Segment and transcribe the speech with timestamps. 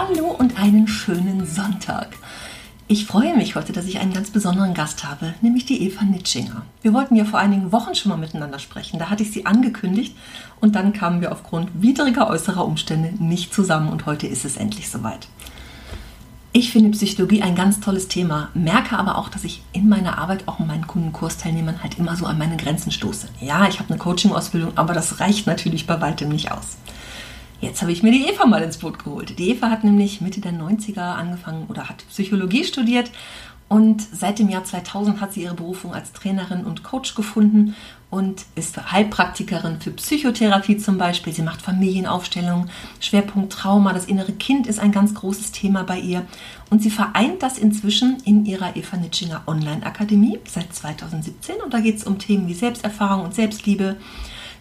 [0.00, 2.10] Hallo und einen schönen Sonntag.
[2.86, 6.62] Ich freue mich heute, dass ich einen ganz besonderen Gast habe, nämlich die Eva Nitschinger.
[6.82, 9.00] Wir wollten ja vor einigen Wochen schon mal miteinander sprechen.
[9.00, 10.16] Da hatte ich sie angekündigt
[10.60, 14.88] und dann kamen wir aufgrund widriger äußerer Umstände nicht zusammen und heute ist es endlich
[14.88, 15.26] soweit.
[16.52, 20.46] Ich finde Psychologie ein ganz tolles Thema, merke aber auch, dass ich in meiner Arbeit
[20.46, 23.30] auch meinen Kundenkursteilnehmern halt immer so an meine Grenzen stoße.
[23.40, 26.76] Ja, ich habe eine Coaching-Ausbildung, aber das reicht natürlich bei weitem nicht aus.
[27.60, 29.38] Jetzt habe ich mir die Eva mal ins Boot geholt.
[29.38, 33.10] Die Eva hat nämlich Mitte der 90er angefangen oder hat Psychologie studiert
[33.68, 37.76] und seit dem Jahr 2000 hat sie ihre Berufung als Trainerin und Coach gefunden
[38.10, 41.34] und ist Heilpraktikerin für Psychotherapie zum Beispiel.
[41.34, 46.24] Sie macht Familienaufstellungen, Schwerpunkt Trauma, das innere Kind ist ein ganz großes Thema bei ihr.
[46.70, 51.56] Und sie vereint das inzwischen in ihrer Eva Nitschinger Online-Akademie seit 2017.
[51.62, 53.96] Und da geht es um Themen wie Selbsterfahrung und Selbstliebe,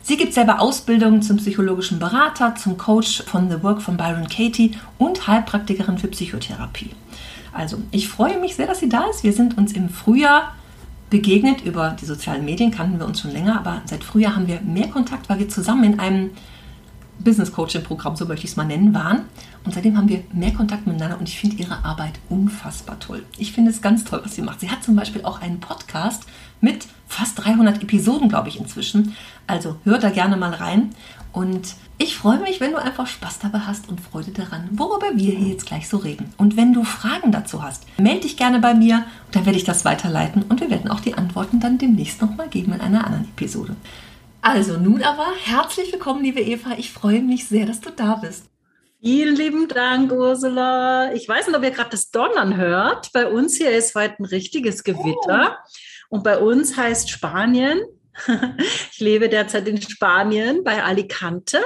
[0.08, 4.72] Sie gibt selber Ausbildungen zum psychologischen Berater, zum Coach von The Work von Byron Katie
[4.98, 6.92] und Heilpraktikerin für Psychotherapie.
[7.52, 9.26] Also, ich freue mich sehr, dass sie da ist.
[9.26, 10.56] Wir sind uns im Frühjahr
[11.10, 11.66] begegnet.
[11.66, 14.88] Über die sozialen Medien kannten wir uns schon länger, aber seit Frühjahr haben wir mehr
[14.88, 16.30] Kontakt, weil wir zusammen in einem
[17.20, 19.24] Business Coaching Programm, so möchte ich es mal nennen, waren.
[19.66, 23.26] Und seitdem haben wir mehr Kontakt miteinander und ich finde ihre Arbeit unfassbar toll.
[23.38, 24.62] Ich finde es ganz toll, was sie macht.
[24.62, 26.24] Sie hat zum Beispiel auch einen Podcast
[26.62, 29.16] mit fast 300 Episoden, glaube ich, inzwischen.
[29.48, 30.94] Also hör da gerne mal rein.
[31.32, 35.34] Und ich freue mich, wenn du einfach Spaß dabei hast und Freude daran, worüber wir
[35.34, 36.34] hier jetzt gleich so reden.
[36.38, 39.86] Und wenn du Fragen dazu hast, melde dich gerne bei mir, dann werde ich das
[39.86, 43.76] weiterleiten und wir werden auch die Antworten dann demnächst nochmal geben in einer anderen Episode.
[44.42, 46.72] Also nun aber herzlich willkommen, liebe Eva.
[46.78, 48.46] Ich freue mich sehr, dass du da bist.
[49.00, 51.14] Vielen lieben Dank, Ursula.
[51.14, 53.12] Ich weiß nicht, ob ihr gerade das Donnern hört.
[53.14, 55.58] Bei uns hier ist heute ein richtiges Gewitter.
[55.60, 55.70] Oh.
[56.10, 57.80] Und bei uns heißt Spanien.
[58.92, 61.60] Ich lebe derzeit in Spanien bei Alicante.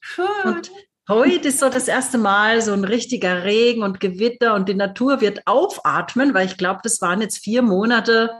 [0.00, 0.26] Schön.
[0.44, 0.72] Und
[1.08, 5.20] heute ist so das erste Mal so ein richtiger Regen und Gewitter und die Natur
[5.20, 8.30] wird aufatmen, weil ich glaube, das waren jetzt vier Monate,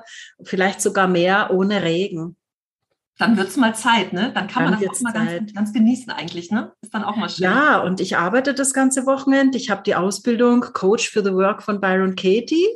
[0.43, 2.37] vielleicht sogar mehr ohne Regen.
[3.19, 4.33] Dann wird es mal Zeit, ne?
[4.35, 6.73] Dann kann dann man das auch mal ganz, ganz, genießen eigentlich, ne?
[6.83, 7.45] Ist dann auch mal schön.
[7.45, 9.57] Ja, und ich arbeite das ganze Wochenende.
[9.57, 12.67] Ich habe die Ausbildung Coach for the Work von Byron Katie.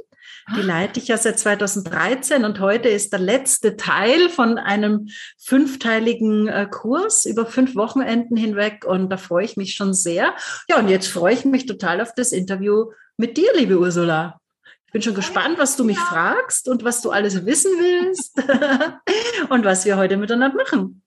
[0.56, 6.48] Die leite ich ja seit 2013 und heute ist der letzte Teil von einem fünfteiligen
[6.48, 10.34] äh, Kurs über fünf Wochenenden hinweg und da freue ich mich schon sehr.
[10.68, 14.40] Ja, und jetzt freue ich mich total auf das Interview mit dir, liebe Ursula.
[14.86, 18.42] Ich bin schon gespannt, was du mich fragst und was du alles wissen willst
[19.50, 21.02] und was wir heute miteinander machen.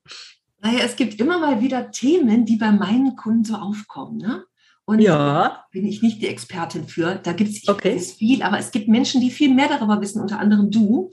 [0.60, 4.18] Naja, es gibt immer mal wieder Themen, die bei meinen Kunden so aufkommen.
[4.18, 4.44] Ne?
[4.86, 5.66] Und ja.
[5.72, 7.16] bin ich nicht die Expertin für.
[7.16, 8.00] Da gibt es okay.
[8.00, 11.12] viel, aber es gibt Menschen, die viel mehr darüber wissen, unter anderem du.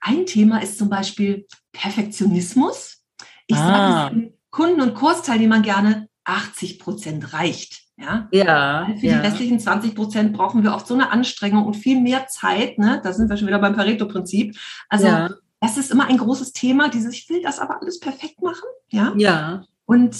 [0.00, 3.02] Ein Thema ist zum Beispiel Perfektionismus.
[3.46, 4.08] Ich ah.
[4.08, 7.82] sage Kunden und Kursteilnehmern gerne, 80 Prozent reicht.
[7.96, 9.18] Ja, ja Für ja.
[9.20, 12.78] die restlichen 20 Prozent brauchen wir oft so eine Anstrengung und viel mehr Zeit.
[12.78, 13.00] Ne?
[13.02, 14.56] Da sind wir schon wieder beim Pareto-Prinzip.
[14.88, 15.30] Also ja.
[15.60, 18.68] das ist immer ein großes Thema, dieses, ich will das aber alles perfekt machen.
[18.90, 19.14] Ja.
[19.16, 19.64] ja.
[19.84, 20.16] Und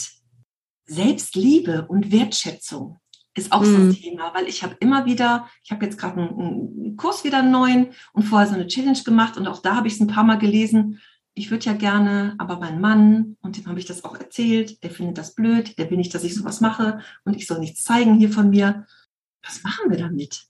[0.84, 2.98] Selbstliebe und Wertschätzung
[3.34, 3.94] ist auch so ein mhm.
[3.94, 7.50] Thema, weil ich habe immer wieder, ich habe jetzt gerade einen, einen, Kurs wieder einen
[7.50, 10.24] neuen und vorher so eine Challenge gemacht und auch da habe ich es ein paar
[10.24, 11.00] Mal gelesen.
[11.34, 14.90] Ich würde ja gerne, aber mein Mann, und dem habe ich das auch erzählt, der
[14.90, 18.18] findet das blöd, der will nicht, dass ich sowas mache und ich soll nichts zeigen
[18.18, 18.86] hier von mir.
[19.42, 20.44] Was machen wir damit?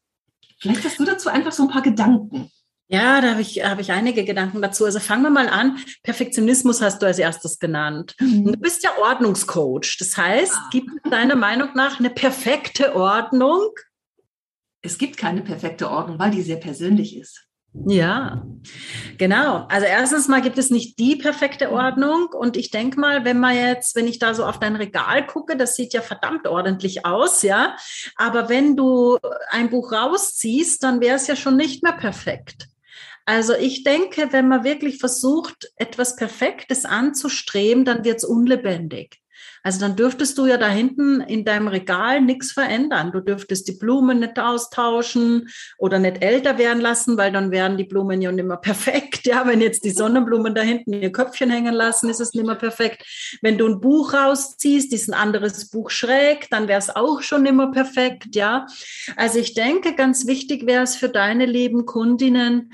[0.59, 2.50] Vielleicht hast du dazu einfach so ein paar Gedanken.
[2.88, 4.84] Ja, da habe ich, hab ich einige Gedanken dazu.
[4.84, 5.78] Also fangen wir mal an.
[6.03, 8.15] Perfektionismus hast du als erstes genannt.
[8.21, 8.53] Mhm.
[8.53, 9.97] Du bist ja Ordnungscoach.
[9.98, 10.68] Das heißt, ah.
[10.71, 13.71] gibt es deiner Meinung nach eine perfekte Ordnung?
[14.83, 17.48] Es gibt keine perfekte Ordnung, weil die sehr persönlich ist.
[17.86, 18.45] Ja,
[19.16, 19.66] genau.
[19.71, 21.72] Also erstens mal gibt es nicht die perfekte mhm.
[21.72, 25.27] Ordnung und ich denke mal, wenn man jetzt, wenn ich da so auf dein Regal
[25.27, 27.74] gucke, das sieht ja verdammt ordentlich aus, ja.
[28.16, 29.18] Aber wenn du
[29.48, 32.68] ein Buch rausziehst, dann wäre es ja schon nicht mehr perfekt.
[33.24, 39.22] Also ich denke, wenn man wirklich versucht, etwas Perfektes anzustreben, dann wird es unlebendig.
[39.65, 43.13] Also dann dürftest du ja da hinten in deinem Regal nichts verändern.
[43.13, 45.48] Du dürftest die Blumen nicht austauschen
[45.78, 49.21] oder nicht älter werden lassen, weil dann wären die Blumen ja nicht mehr perfekt.
[49.33, 52.57] Ja, wenn jetzt die Sonnenblumen da hinten ihr Köpfchen hängen lassen, ist es nicht mehr
[52.57, 53.07] perfekt.
[53.41, 57.45] Wenn du ein Buch rausziehst, ist ein anderes Buch schräg, dann wäre es auch schon
[57.45, 58.34] nicht mehr perfekt.
[58.34, 58.66] Ja,
[59.16, 62.72] also ich denke, ganz wichtig wäre es für deine lieben Kundinnen,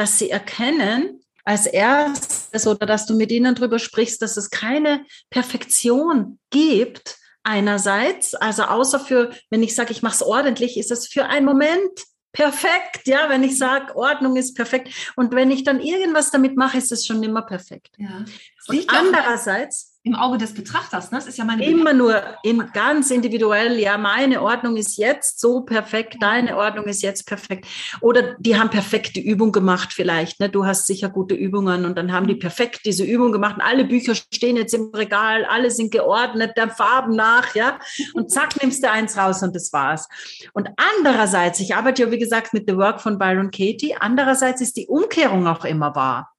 [0.00, 5.04] dass sie erkennen, als erstes oder dass du mit ihnen darüber sprichst, dass es keine
[5.28, 7.18] Perfektion gibt.
[7.42, 11.44] Einerseits, also außer für, wenn ich sage, ich mache es ordentlich, ist es für einen
[11.44, 11.90] Moment
[12.32, 14.88] perfekt, ja, wenn ich sage, Ordnung ist perfekt.
[15.16, 17.90] Und wenn ich dann irgendwas damit mache, ist es schon immer perfekt.
[17.98, 18.24] Ja.
[18.68, 21.10] Und andererseits, im Auge des Betrachters.
[21.10, 21.18] Ne?
[21.18, 23.78] Das ist ja meine Immer nur in, ganz individuell.
[23.78, 27.66] Ja, meine Ordnung ist jetzt so perfekt, deine Ordnung ist jetzt perfekt.
[28.00, 30.40] Oder die haben perfekte Übung gemacht vielleicht.
[30.40, 30.48] Ne?
[30.48, 33.56] Du hast sicher gute Übungen und dann haben die perfekt diese Übung gemacht.
[33.56, 37.78] Und alle Bücher stehen jetzt im Regal, alle sind geordnet, der Farben nach, ja.
[38.14, 40.08] Und zack, nimmst du eins raus und das war's.
[40.54, 43.94] Und andererseits, ich arbeite ja wie gesagt mit The Work von Byron Katie.
[44.00, 46.32] Andererseits ist die Umkehrung auch immer wahr.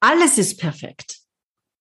[0.00, 1.16] Alles ist perfekt.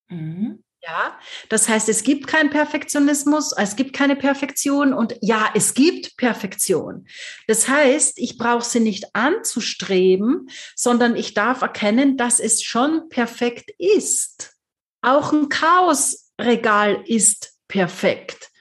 [0.10, 0.64] Mhm.
[0.84, 1.20] Ja,
[1.50, 7.08] das heißt, es gibt keinen Perfektionismus, es gibt keine Perfektion und ja, es gibt Perfektion.
[7.48, 13.72] Das heißt, ich brauche sie nicht anzustreben, sondern ich darf erkennen, dass es schon perfekt
[13.80, 14.56] ist.
[15.02, 18.52] Auch ein Chaosregal ist perfekt.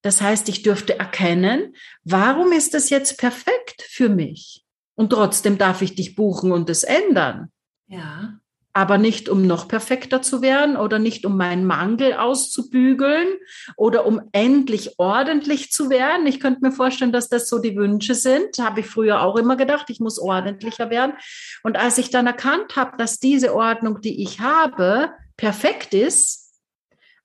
[0.00, 4.64] Das heißt, ich dürfte erkennen, warum ist das jetzt perfekt für mich?
[4.94, 7.52] Und trotzdem darf ich dich buchen und es ändern.
[7.86, 8.40] Ja
[8.74, 13.28] aber nicht um noch perfekter zu werden oder nicht um meinen Mangel auszubügeln
[13.76, 16.26] oder um endlich ordentlich zu werden.
[16.26, 18.58] Ich könnte mir vorstellen, dass das so die Wünsche sind.
[18.58, 21.14] Habe ich früher auch immer gedacht, ich muss ordentlicher werden.
[21.62, 26.52] Und als ich dann erkannt habe, dass diese Ordnung, die ich habe, perfekt ist,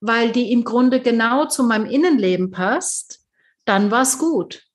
[0.02, 3.22] weil die im Grunde genau zu meinem Innenleben passt,
[3.66, 4.69] dann war es gut.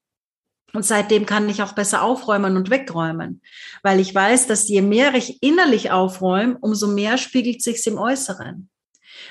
[0.75, 3.41] Und seitdem kann ich auch besser aufräumen und wegräumen,
[3.83, 8.69] weil ich weiß, dass je mehr ich innerlich aufräume, umso mehr spiegelt sich's im Äußeren.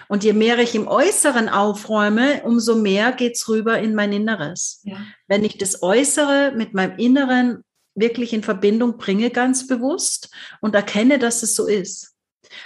[0.08, 4.82] Und je mehr ich im Äußeren aufräume, umso mehr geht's rüber in mein Inneres.
[4.84, 4.98] Ja.
[5.28, 7.64] Wenn ich das Äußere mit meinem Inneren
[7.96, 10.30] wirklich in Verbindung bringe, ganz bewusst
[10.62, 12.14] und erkenne, dass es so ist.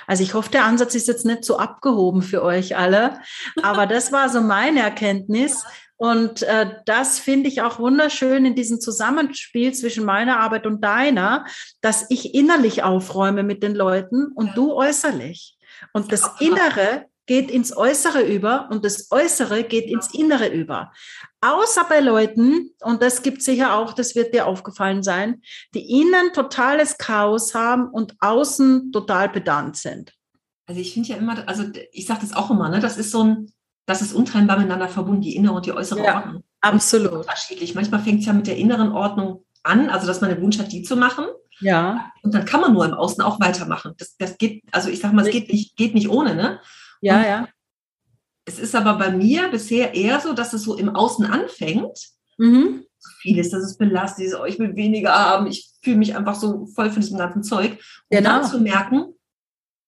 [0.06, 3.20] Also ich hoffe, der Ansatz ist jetzt nicht so abgehoben für euch alle,
[3.62, 5.64] aber das war so meine Erkenntnis,
[5.98, 11.46] und äh, das finde ich auch wunderschön in diesem Zusammenspiel zwischen meiner Arbeit und deiner,
[11.82, 15.58] dass ich innerlich aufräume mit den Leuten und du äußerlich.
[15.94, 20.94] Und das Innere geht ins Äußere über und das Äußere geht ins Innere über.
[21.42, 25.42] Außer bei Leuten, und das gibt sicher auch, das wird dir aufgefallen sein,
[25.74, 30.14] die innen totales Chaos haben und außen total pedant sind.
[30.68, 33.24] Also ich finde ja immer, also ich sage das auch immer, ne, das ist so
[33.24, 33.52] ein,
[33.88, 36.44] das ist untrennbar miteinander verbunden, die innere und die äußere ja, Ordnung.
[36.62, 37.14] Absolut.
[37.14, 37.74] Unterschiedlich.
[37.74, 40.72] Manchmal fängt es ja mit der inneren Ordnung an, also dass man den Wunsch hat,
[40.72, 41.26] die zu machen.
[41.62, 42.12] Ja.
[42.22, 43.94] Und dann kann man nur im Außen auch weitermachen.
[43.98, 46.60] Das, das geht, also ich sag mal, es geht nicht, geht nicht ohne, ne?
[47.02, 47.48] Ja, und ja.
[48.44, 51.98] Es ist aber bei mir bisher eher so, dass es so im Außen anfängt.
[52.38, 52.84] Mhm.
[53.00, 56.16] So viel ist, dass es belastet ist, oh, ich will weniger haben, ich fühle mich
[56.16, 57.72] einfach so voll von diesem ganzen Zeug.
[57.72, 58.42] Und genau.
[58.42, 59.14] dann zu merken,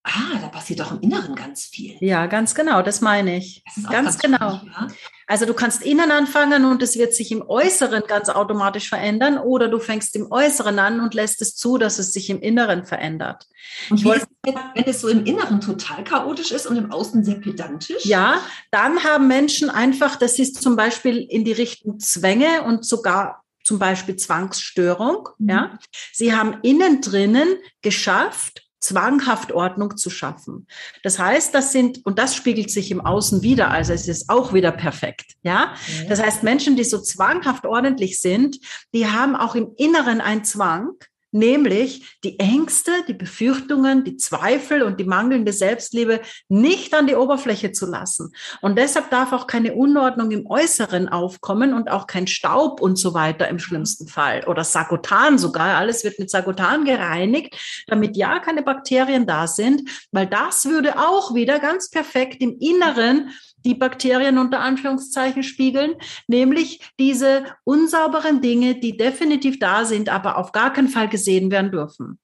[0.04, 1.98] ah, da passiert doch im Inneren ganz viel.
[2.00, 3.64] Ja, ganz genau, das meine ich.
[3.76, 4.60] Das ganz, ganz, genau.
[4.60, 4.88] Schwierig, ja?
[5.28, 9.68] Also du kannst innen anfangen und es wird sich im Äußeren ganz automatisch verändern oder
[9.68, 13.48] du fängst im Äußeren an und lässt es zu, dass es sich im Inneren verändert.
[13.92, 17.36] Und ist es, wenn es so im Inneren total chaotisch ist und im Außen sehr
[17.36, 18.06] pedantisch?
[18.06, 18.42] Ja,
[18.72, 23.78] dann haben Menschen einfach, das ist zum Beispiel in die Richtung Zwänge und sogar zum
[23.78, 25.30] Beispiel Zwangsstörung.
[25.38, 25.50] Mhm.
[25.50, 25.80] Ja,
[26.12, 27.50] sie haben innen drinnen
[27.84, 30.68] geschafft, zwanghaft Ordnung zu schaffen.
[31.04, 34.54] Das heißt, das sind, und das spiegelt sich im Außen wieder, also es ist auch
[34.54, 35.74] wieder perfekt, ja.
[36.08, 38.58] Das heißt, Menschen, die so zwanghaft ordentlich sind,
[38.94, 40.92] die haben auch im Inneren einen Zwang,
[41.32, 47.72] nämlich die Ängste, die Befürchtungen, die Zweifel und die mangelnde Selbstliebe nicht an die Oberfläche
[47.72, 48.34] zu lassen.
[48.62, 53.14] Und deshalb darf auch keine Unordnung im Äußeren aufkommen und auch kein Staub und so
[53.14, 55.78] weiter im schlimmsten Fall oder Sagotan sogar.
[55.78, 57.56] Alles wird mit Sagotan gereinigt,
[57.88, 63.32] damit ja keine Bakterien da sind, weil das würde auch wieder ganz perfekt im Inneren
[63.66, 65.96] die Bakterien unter Anführungszeichen spiegeln,
[66.28, 71.72] nämlich diese unsauberen Dinge, die definitiv da sind, aber auf gar keinen Fall gesehen werden
[71.72, 72.20] dürfen.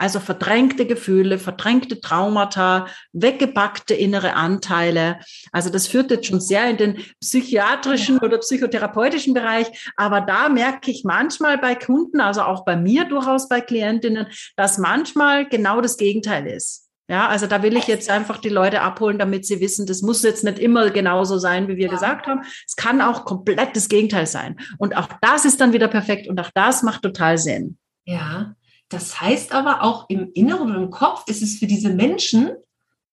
[0.00, 5.18] Also verdrängte Gefühle, verdrängte Traumata, weggepackte innere Anteile.
[5.50, 9.66] Also das führt jetzt schon sehr in den psychiatrischen oder psychotherapeutischen Bereich.
[9.96, 14.78] Aber da merke ich manchmal bei Kunden, also auch bei mir durchaus bei Klientinnen, dass
[14.78, 16.87] manchmal genau das Gegenteil ist.
[17.10, 20.22] Ja, also da will ich jetzt einfach die Leute abholen, damit sie wissen, das muss
[20.22, 21.92] jetzt nicht immer genauso sein, wie wir ja.
[21.92, 22.42] gesagt haben.
[22.66, 24.60] Es kann auch komplett das Gegenteil sein.
[24.76, 27.78] Und auch das ist dann wieder perfekt und auch das macht total Sinn.
[28.04, 28.54] Ja,
[28.90, 32.50] das heißt aber auch im Inneren und im Kopf ist es für diese Menschen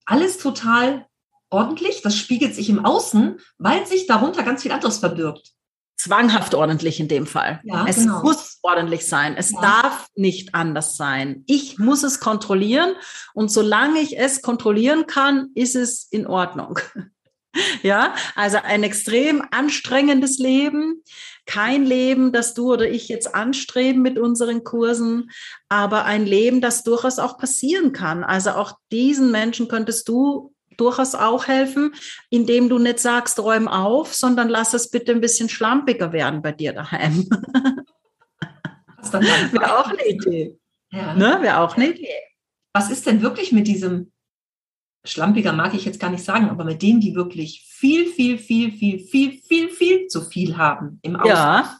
[0.06, 1.06] alles total
[1.50, 2.02] ordentlich.
[2.02, 5.56] Das spiegelt sich im Außen, weil sich darunter ganz viel anderes verbirgt
[5.98, 7.62] zwanghaft ordentlich in dem Fall.
[7.64, 8.22] Ja, es genau.
[8.22, 9.36] muss ordentlich sein.
[9.38, 9.62] Es ja.
[9.62, 11.44] darf nicht anders sein.
[11.46, 12.96] Ich muss es kontrollieren
[13.34, 16.80] und solange ich es kontrollieren kann, ist es in Ordnung.
[17.84, 21.04] ja, also ein extrem anstrengendes Leben,
[21.46, 25.30] kein Leben, das du oder ich jetzt anstreben mit unseren Kursen,
[25.70, 28.24] aber ein Leben, das durchaus auch passieren kann.
[28.24, 31.94] Also auch diesen Menschen könntest du durchaus auch helfen,
[32.30, 36.52] indem du nicht sagst, räum auf, sondern lass es bitte ein bisschen schlampiger werden bei
[36.52, 37.30] dir daheim.
[39.14, 40.58] Wäre auch eine Idee.
[40.92, 41.14] Ja.
[41.16, 41.40] Ne?
[41.42, 42.08] Wäre auch eine Idee.
[42.74, 44.12] Was ist denn wirklich mit diesem
[45.06, 48.72] schlampiger mag ich jetzt gar nicht sagen, aber mit denen, die wirklich viel, viel, viel,
[48.72, 51.30] viel, viel, viel, viel zu viel haben im Außen.
[51.30, 51.78] Ja.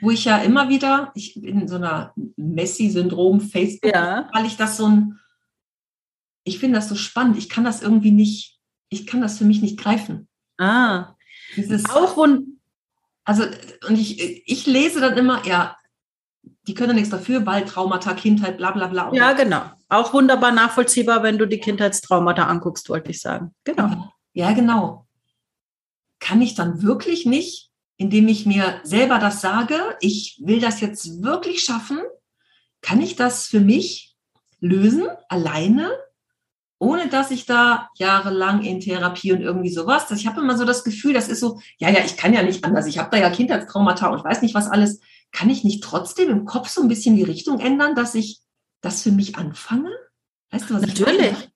[0.00, 4.28] Wo ich ja immer wieder, ich bin in so einer Messi-Syndrom Facebook, ja.
[4.32, 5.20] weil ich das so ein
[6.44, 7.38] ich finde das so spannend.
[7.38, 8.58] Ich kann das irgendwie nicht,
[8.90, 10.28] ich kann das für mich nicht greifen.
[10.58, 11.14] Ah.
[11.56, 12.60] Dieses, auch und
[13.24, 13.44] also
[13.88, 15.76] und ich, ich lese dann immer, ja,
[16.66, 19.12] die können nichts dafür, weil Traumata, Kindheit, bla bla bla.
[19.12, 19.62] Ja, genau.
[19.88, 23.54] Auch wunderbar nachvollziehbar, wenn du die Kindheitstraumata anguckst, wollte ich sagen.
[23.64, 24.12] Genau.
[24.32, 25.06] Ja, genau.
[26.20, 31.22] Kann ich dann wirklich nicht, indem ich mir selber das sage, ich will das jetzt
[31.22, 31.98] wirklich schaffen,
[32.80, 34.16] kann ich das für mich
[34.60, 35.90] lösen, alleine?
[36.84, 40.64] ohne dass ich da jahrelang in Therapie und irgendwie sowas, dass ich habe immer so
[40.64, 43.16] das Gefühl, das ist so, ja, ja, ich kann ja nicht anders, ich habe da
[43.16, 45.00] ja Kindheitstraumata und weiß nicht was alles,
[45.34, 48.40] kann ich nicht trotzdem im Kopf so ein bisschen die Richtung ändern, dass ich
[48.80, 49.90] das für mich anfange?
[50.50, 51.32] Weißt du, was Natürlich.
[51.32, 51.54] Ich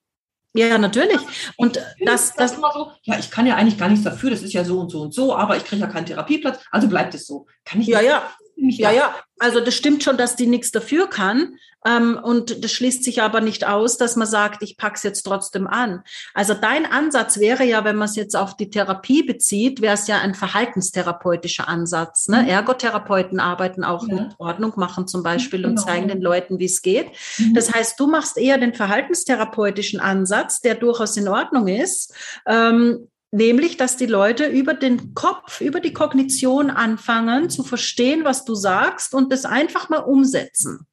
[0.54, 1.20] ja, natürlich.
[1.56, 4.54] Und das, das, immer so, ja, ich kann ja eigentlich gar nichts dafür, das ist
[4.54, 7.26] ja so und so und so, aber ich kriege ja keinen Therapieplatz, also bleibt es
[7.26, 7.47] so.
[7.64, 8.28] Kann ich ja, ja.
[8.60, 11.56] Ja, ja, also das stimmt schon, dass die nichts dafür kann.
[11.86, 15.68] Ähm, und das schließt sich aber nicht aus, dass man sagt, ich pack's jetzt trotzdem
[15.68, 16.02] an.
[16.34, 20.08] Also dein Ansatz wäre ja, wenn man es jetzt auf die Therapie bezieht, wäre es
[20.08, 22.26] ja ein verhaltenstherapeutischer Ansatz.
[22.26, 22.42] Ne?
[22.42, 22.48] Mhm.
[22.48, 24.14] Ergotherapeuten arbeiten auch ja.
[24.14, 25.70] mit Ordnung machen zum Beispiel genau.
[25.70, 27.12] und zeigen den Leuten, wie es geht.
[27.38, 27.54] Mhm.
[27.54, 32.12] Das heißt, du machst eher den verhaltenstherapeutischen Ansatz, der durchaus in Ordnung ist.
[32.44, 38.44] Ähm, Nämlich, dass die Leute über den Kopf, über die Kognition anfangen zu verstehen, was
[38.44, 40.87] du sagst und das einfach mal umsetzen.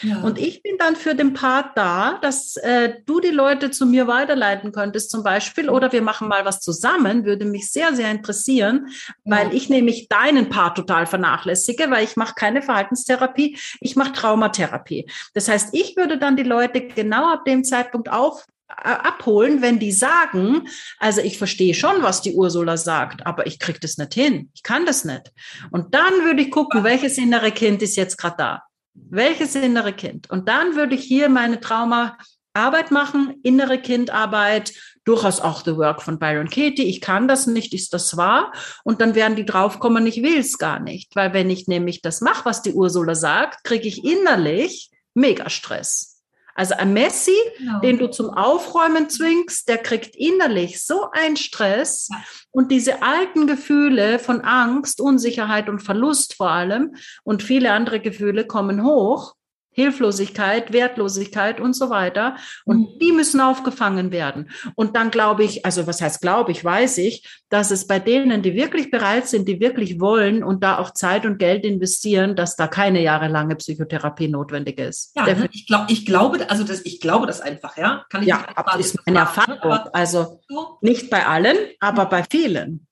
[0.00, 0.22] Ja.
[0.22, 4.06] Und ich bin dann für den Part da, dass äh, du die Leute zu mir
[4.06, 8.88] weiterleiten könntest zum Beispiel oder wir machen mal was zusammen, würde mich sehr, sehr interessieren,
[9.24, 9.36] ja.
[9.36, 15.08] weil ich nämlich deinen Part total vernachlässige, weil ich mache keine Verhaltenstherapie, ich mache Traumatherapie.
[15.34, 19.92] Das heißt, ich würde dann die Leute genau ab dem Zeitpunkt auf, abholen, wenn die
[19.92, 24.50] sagen, also ich verstehe schon, was die Ursula sagt, aber ich kriege das nicht hin.
[24.54, 25.32] Ich kann das nicht.
[25.70, 28.62] Und dann würde ich gucken, welches innere Kind ist jetzt gerade da.
[28.94, 30.30] Welches innere Kind?
[30.30, 34.72] Und dann würde ich hier meine Traumaarbeit machen, innere Kindarbeit,
[35.04, 36.84] durchaus auch The Work von Byron Katie.
[36.84, 38.52] Ich kann das nicht, ist das wahr?
[38.84, 41.16] Und dann werden die draufkommen, ich will es gar nicht.
[41.16, 46.11] Weil wenn ich nämlich das mache, was die Ursula sagt, kriege ich innerlich mega Stress.
[46.54, 47.80] Also ein Messi, genau.
[47.80, 52.22] den du zum Aufräumen zwingst, der kriegt innerlich so einen Stress ja.
[52.50, 56.94] und diese alten Gefühle von Angst, Unsicherheit und Verlust vor allem
[57.24, 59.34] und viele andere Gefühle kommen hoch
[59.72, 62.36] Hilflosigkeit, Wertlosigkeit und so weiter.
[62.64, 62.98] Und mhm.
[63.00, 64.50] die müssen aufgefangen werden.
[64.74, 68.42] Und dann glaube ich, also was heißt glaube ich, weiß ich, dass es bei denen,
[68.42, 72.56] die wirklich bereit sind, die wirklich wollen und da auch Zeit und Geld investieren, dass
[72.56, 75.12] da keine jahrelange Psychotherapie notwendig ist.
[75.16, 75.48] Ja, ne?
[75.52, 78.04] ich, glaube, ich glaube, also das, ich glaube das einfach, ja.
[78.10, 79.72] Kann ich ja, aber ist meine Erfahrung.
[79.92, 80.40] Also
[80.80, 82.86] nicht bei allen, aber bei vielen.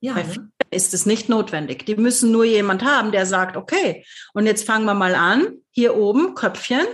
[0.00, 0.28] Ja, bei ne?
[0.28, 1.86] vielen ist es nicht notwendig.
[1.86, 5.96] Die müssen nur jemand haben, der sagt, okay, und jetzt fangen wir mal an, hier
[5.96, 6.86] oben, Köpfchen,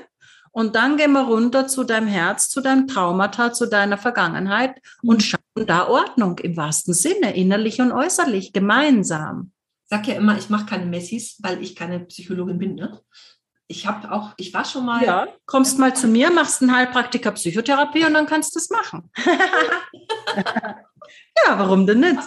[0.59, 5.11] und dann gehen wir runter zu deinem Herz, zu deinem Traumata, zu deiner Vergangenheit mhm.
[5.11, 9.53] und schauen da Ordnung im wahrsten Sinne, innerlich und äußerlich, gemeinsam.
[9.85, 12.75] Ich sag ja immer, ich mache keine Messis, weil ich keine Psychologin bin.
[12.75, 13.01] Ne?
[13.69, 15.05] Ich habe auch, ich war schon mal.
[15.05, 19.11] Ja, kommst mal zu mir, machst einen Heilpraktiker Psychotherapie und dann kannst du es machen.
[20.37, 22.19] ja, warum denn nicht?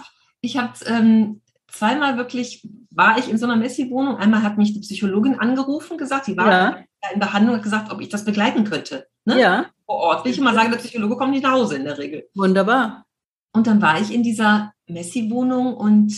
[0.41, 4.17] Ich habe ähm, zweimal wirklich, war ich in so einer Messi-Wohnung.
[4.17, 6.83] Einmal hat mich die Psychologin angerufen, gesagt, sie war ja.
[7.13, 9.07] in Behandlung und gesagt, ob ich das begleiten könnte.
[9.25, 9.39] Ne?
[9.39, 9.65] Ja.
[9.85, 10.25] Vor Ort.
[10.25, 12.27] Will ich immer sagen, der Psychologe kommt nicht nach Hause in der Regel.
[12.35, 13.05] Wunderbar.
[13.53, 16.11] Und dann war ich in dieser Messi-Wohnung und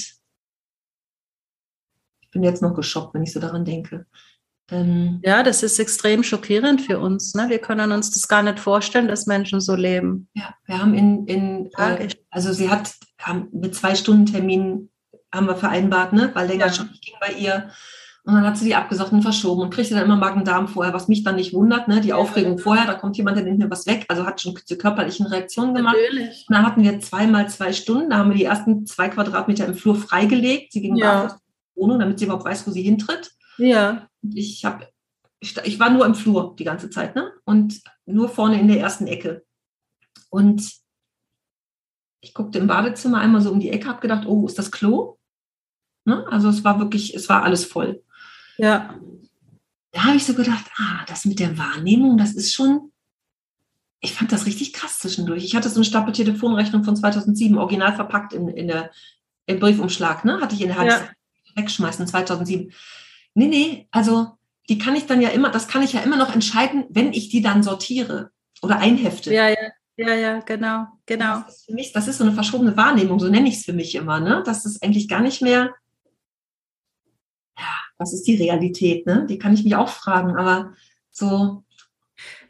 [2.21, 4.05] ich bin jetzt noch geschockt, wenn ich so daran denke.
[4.71, 7.35] Ähm, ja, das ist extrem schockierend für uns.
[7.35, 7.49] Ne?
[7.49, 10.29] Wir können uns das gar nicht vorstellen, dass Menschen so leben.
[10.33, 12.93] Ja, wir haben in, in äh, also sie hat
[13.51, 14.89] mit zwei Stunden Termin
[15.33, 16.31] haben wir vereinbart, ne?
[16.33, 16.73] weil länger ja.
[16.73, 17.69] schon nicht ging bei ihr.
[18.25, 21.09] Und dann hat sie die abgesagt und verschoben und kriegte dann immer Magen-Darm vorher, was
[21.09, 21.99] mich dann nicht wundert, ne?
[21.99, 24.77] Die Aufregung vorher, da kommt jemand, der nimmt mir was weg, also hat schon die
[24.77, 25.97] körperlichen Reaktionen gemacht.
[26.01, 26.45] Natürlich.
[26.47, 29.73] Und dann hatten wir zweimal zwei Stunden, da haben wir die ersten zwei Quadratmeter im
[29.73, 30.71] Flur freigelegt.
[30.71, 31.23] Sie ging ja.
[31.23, 33.29] in die Wohnung, damit sie überhaupt weiß, wo sie hintritt.
[33.57, 34.07] Ja.
[34.21, 34.87] Und ich habe,
[35.41, 37.29] ich, ich war nur im Flur die ganze Zeit, ne?
[37.43, 39.43] Und nur vorne in der ersten Ecke.
[40.29, 40.65] Und
[42.23, 45.17] ich guckte im Badezimmer einmal so um die Ecke, habe gedacht, oh, ist das Klo?
[46.05, 46.25] Ne?
[46.31, 48.01] Also es war wirklich, es war alles voll.
[48.57, 48.97] Ja.
[49.91, 52.93] Da habe ich so gedacht, ah, das mit der Wahrnehmung, das ist schon,
[53.99, 55.43] ich fand das richtig krass zwischendurch.
[55.43, 58.91] Ich hatte so eine Stapel Telefonrechnung von 2007, original verpackt in, in der,
[59.45, 60.39] im Briefumschlag, ne?
[60.39, 61.09] hatte ich in der Hand ja.
[61.55, 62.71] wegschmeißen, 2007.
[63.33, 64.37] Nee, nee, also
[64.69, 67.27] die kann ich dann ja immer, das kann ich ja immer noch entscheiden, wenn ich
[67.27, 69.33] die dann sortiere oder einhefte.
[69.33, 69.57] Ja, ja.
[69.95, 71.41] Ja, ja, genau, genau.
[71.41, 73.73] Das ist, für mich, das ist so eine verschobene Wahrnehmung, so nenne ich es für
[73.73, 74.41] mich immer, ne?
[74.45, 75.73] Das ist eigentlich gar nicht mehr,
[77.97, 79.05] was ist die Realität?
[79.05, 79.25] Ne?
[79.29, 80.73] Die kann ich mich auch fragen, aber
[81.11, 81.63] so.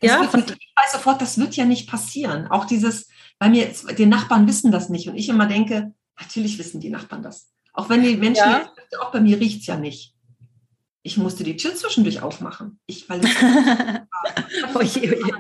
[0.01, 2.47] Ja, wird, ich weiß sofort, das wird ja nicht passieren.
[2.47, 3.07] Auch dieses,
[3.39, 5.07] bei mir, die Nachbarn wissen das nicht.
[5.07, 7.51] Und ich immer denke, natürlich wissen die Nachbarn das.
[7.73, 8.71] Auch wenn die Menschen, ja.
[8.77, 10.13] jetzt, auch bei mir riecht es ja nicht.
[11.01, 12.79] Ich musste die Tür zwischendurch aufmachen.
[12.85, 13.21] Ich, weil
[14.75, 15.32] oh je, oh je.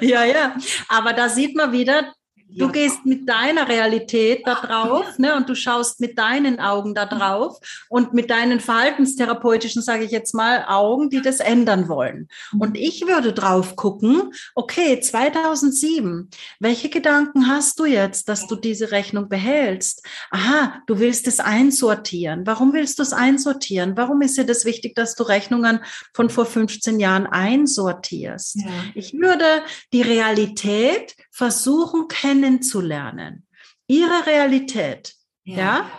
[0.00, 0.56] Ja, ja.
[0.88, 2.12] Aber da sieht man wieder,
[2.56, 7.06] Du gehst mit deiner Realität da drauf ne, und du schaust mit deinen Augen da
[7.06, 12.28] drauf und mit deinen verhaltenstherapeutischen, sage ich jetzt mal, Augen, die das ändern wollen.
[12.58, 16.28] Und ich würde drauf gucken, okay, 2007,
[16.60, 20.06] welche Gedanken hast du jetzt, dass du diese Rechnung behältst?
[20.30, 22.46] Aha, du willst es einsortieren.
[22.46, 23.96] Warum willst du es einsortieren?
[23.96, 25.80] Warum ist dir das wichtig, dass du Rechnungen
[26.12, 28.56] von vor 15 Jahren einsortierst?
[28.56, 28.70] Ja.
[28.94, 29.44] Ich würde
[29.92, 32.08] die Realität versuchen
[32.42, 33.46] kennenzulernen.
[33.86, 35.14] Ihre Realität.
[35.44, 35.56] Ja.
[35.56, 35.90] ja?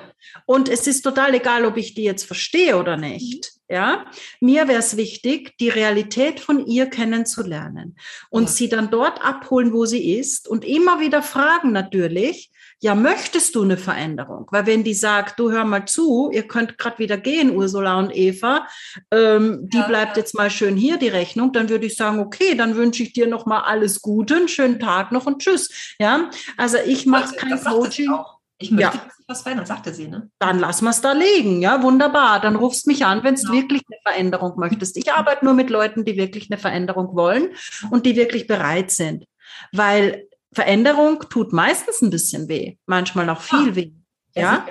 [0.46, 3.52] Und es ist total egal, ob ich die jetzt verstehe oder nicht.
[3.54, 3.76] Mhm.
[3.76, 4.06] Ja,
[4.40, 7.98] mir wäre es wichtig, die Realität von ihr kennenzulernen
[8.30, 8.50] und ja.
[8.50, 12.52] sie dann dort abholen, wo sie ist und immer wieder fragen natürlich,
[12.84, 14.46] ja, möchtest du eine Veränderung?
[14.52, 18.14] Weil wenn die sagt, du hör mal zu, ihr könnt gerade wieder gehen, Ursula und
[18.14, 18.68] Eva,
[19.10, 20.22] ähm, die ja, bleibt ja.
[20.22, 23.26] jetzt mal schön hier, die Rechnung, dann würde ich sagen, okay, dann wünsche ich dir
[23.28, 25.96] noch mal alles Gute, einen schönen Tag noch und tschüss.
[25.98, 28.14] Ja, also ich mache kein Coaching.
[28.58, 29.08] Ich möchte ja.
[29.28, 30.30] was verändern, sagte sie, ne?
[30.40, 32.42] Dann lass mal es da liegen, ja, wunderbar.
[32.42, 33.54] Dann rufst mich an, wenn du genau.
[33.54, 34.98] wirklich eine Veränderung möchtest.
[34.98, 37.52] Ich arbeite nur mit Leuten, die wirklich eine Veränderung wollen
[37.92, 39.24] und die wirklich bereit sind.
[39.72, 43.76] Weil Veränderung tut meistens ein bisschen weh, manchmal noch viel ja.
[43.76, 43.92] weh.
[44.36, 44.66] Ja.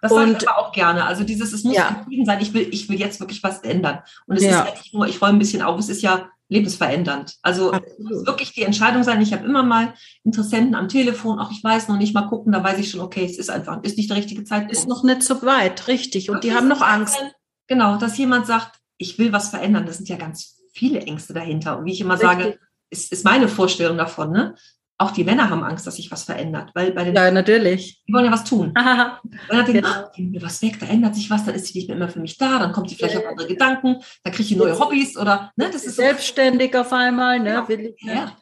[0.00, 1.04] Das sage ich aber auch gerne.
[1.06, 1.96] Also dieses, es muss ja.
[1.96, 4.00] zufrieden sein, ich will, ich will jetzt wirklich was ändern.
[4.26, 4.62] Und es ja.
[4.62, 7.36] ist ja nicht nur, ich freue ein bisschen auf, es ist ja lebensverändernd.
[7.42, 9.22] Also es muss wirklich die Entscheidung sein.
[9.22, 12.64] Ich habe immer mal Interessenten am Telefon, auch ich weiß noch nicht mal gucken, da
[12.64, 14.72] weiß ich schon, okay, es ist einfach, ist nicht der richtige Zeitpunkt.
[14.72, 16.28] Ist noch nicht so weit, richtig.
[16.28, 17.18] Und, Und die haben noch Angst.
[17.18, 17.30] Sein,
[17.68, 19.86] genau, dass jemand sagt, ich will was verändern.
[19.86, 21.78] Das sind ja ganz viele Ängste dahinter.
[21.78, 22.28] Und wie ich immer richtig.
[22.28, 22.58] sage,
[22.90, 24.56] ist, ist meine Vorstellung davon, ne?
[25.02, 26.70] Auch die Männer haben Angst, dass sich was verändert.
[26.74, 28.04] Weil bei den ja, natürlich.
[28.06, 28.70] Die wollen ja was tun.
[28.76, 29.20] Aha.
[29.24, 30.04] Und dann denken, genau.
[30.16, 32.20] oh, mir was weg, da ändert sich was, dann ist sie nicht mehr immer für
[32.20, 35.50] mich da, dann kommt sie vielleicht auf andere Gedanken, dann kriege ich neue Hobbys oder,
[35.56, 36.82] ne, das ist Selbstständig so.
[36.82, 37.94] auf einmal, ne, ne?
[38.02, 38.36] Ja.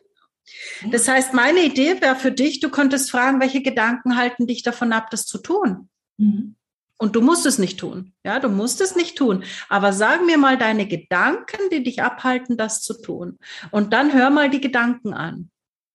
[0.90, 4.92] Das heißt, meine Idee wäre für dich, du könntest fragen, welche Gedanken halten dich davon
[4.92, 5.88] ab, das zu tun?
[6.18, 6.56] Mhm.
[6.98, 8.12] Und du musst es nicht tun.
[8.22, 9.44] Ja, du musst es nicht tun.
[9.70, 13.38] Aber sag mir mal deine Gedanken, die dich abhalten, das zu tun.
[13.70, 15.49] Und dann hör mal die Gedanken an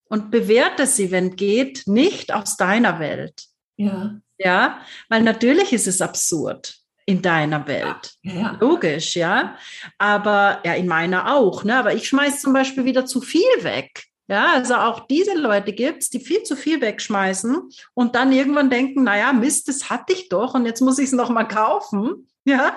[0.10, 3.44] und bewerte sie, wenn geht, nicht aus deiner Welt.
[3.78, 4.16] Ja.
[4.38, 8.16] Ja, weil natürlich ist es absurd in deiner Welt.
[8.22, 8.58] Ja, ja.
[8.60, 9.56] Logisch, ja.
[9.98, 11.64] Aber ja, in meiner auch.
[11.64, 11.78] Ne?
[11.78, 14.06] Aber ich schmeiße zum Beispiel wieder zu viel weg.
[14.28, 18.72] Ja, also auch diese Leute gibt es, die viel zu viel wegschmeißen und dann irgendwann
[18.72, 22.28] denken, naja, Mist, das hatte ich doch und jetzt muss ich es nochmal kaufen.
[22.48, 22.76] Ja,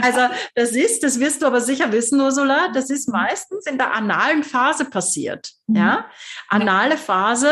[0.00, 3.14] also das ist, das wirst du aber sicher wissen, Ursula, das ist mhm.
[3.14, 5.50] meistens in der analen Phase passiert.
[5.66, 5.76] Mhm.
[5.76, 6.06] Ja,
[6.48, 7.50] anale Phase,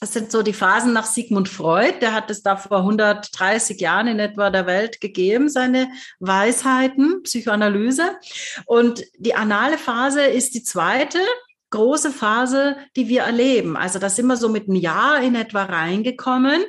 [0.00, 4.06] das sind so die Phasen nach Sigmund Freud, der hat es da vor 130 Jahren
[4.06, 5.90] in etwa der Welt gegeben, seine
[6.20, 8.16] Weisheiten, Psychoanalyse.
[8.64, 11.18] Und die anale Phase ist die zweite,
[11.70, 13.76] große Phase, die wir erleben.
[13.76, 16.64] Also da sind wir so mit einem Jahr in etwa reingekommen,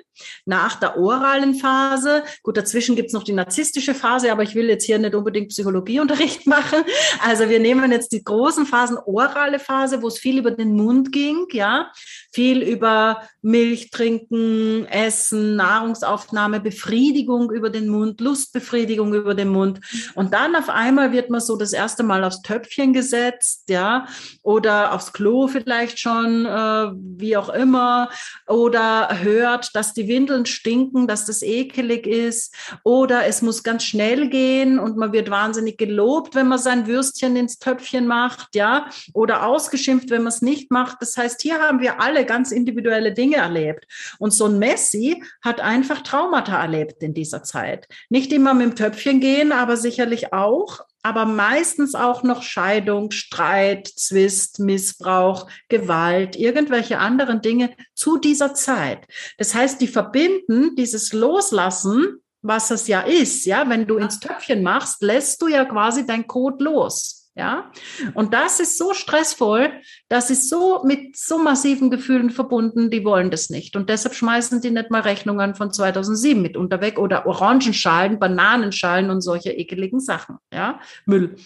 [0.46, 2.24] nach der oralen Phase.
[2.44, 6.46] Gut, dazwischen gibt's noch die narzisstische Phase, aber ich will jetzt hier nicht unbedingt Psychologieunterricht
[6.48, 6.84] machen.
[7.24, 11.12] Also wir nehmen jetzt die großen Phasen, orale Phase, wo es viel über den Mund
[11.12, 11.92] ging, ja,
[12.32, 19.80] viel über Milch trinken, Essen, Nahrungsaufnahme, Befriedigung über den Mund, Lustbefriedigung über den Mund.
[20.16, 24.08] Und dann auf einmal wird man so das erste Mal aufs Töpfchen gesetzt, ja,
[24.44, 28.10] oder aufs Klo vielleicht schon, äh, wie auch immer,
[28.48, 34.30] oder hört, dass die Windeln stinken, dass das ekelig ist, oder es muss ganz schnell
[34.30, 39.46] gehen und man wird wahnsinnig gelobt, wenn man sein Würstchen ins Töpfchen macht, ja, oder
[39.46, 40.98] ausgeschimpft, wenn man es nicht macht.
[41.02, 43.86] Das heißt, hier haben wir alle ganz individuelle Dinge erlebt.
[44.20, 47.88] Und so ein Messi hat einfach Traumata erlebt in dieser Zeit.
[48.10, 53.88] Nicht immer mit dem Töpfchen gehen, aber sicherlich auch aber meistens auch noch Scheidung, Streit,
[53.88, 59.08] Zwist, Missbrauch, Gewalt, irgendwelche anderen Dinge zu dieser Zeit.
[59.38, 64.62] Das heißt, die verbinden dieses Loslassen, was es ja ist, ja, wenn du ins Töpfchen
[64.62, 67.19] machst, lässt du ja quasi dein Code los.
[67.40, 67.72] Ja,
[68.16, 69.72] und das ist so stressvoll,
[70.10, 73.78] das ist so mit so massiven Gefühlen verbunden, die wollen das nicht.
[73.78, 79.22] Und deshalb schmeißen die nicht mal Rechnungen von 2007 mit unterweg oder Orangenschalen, Bananenschalen und
[79.22, 80.36] solche ekeligen Sachen.
[80.54, 81.38] Ja, Müll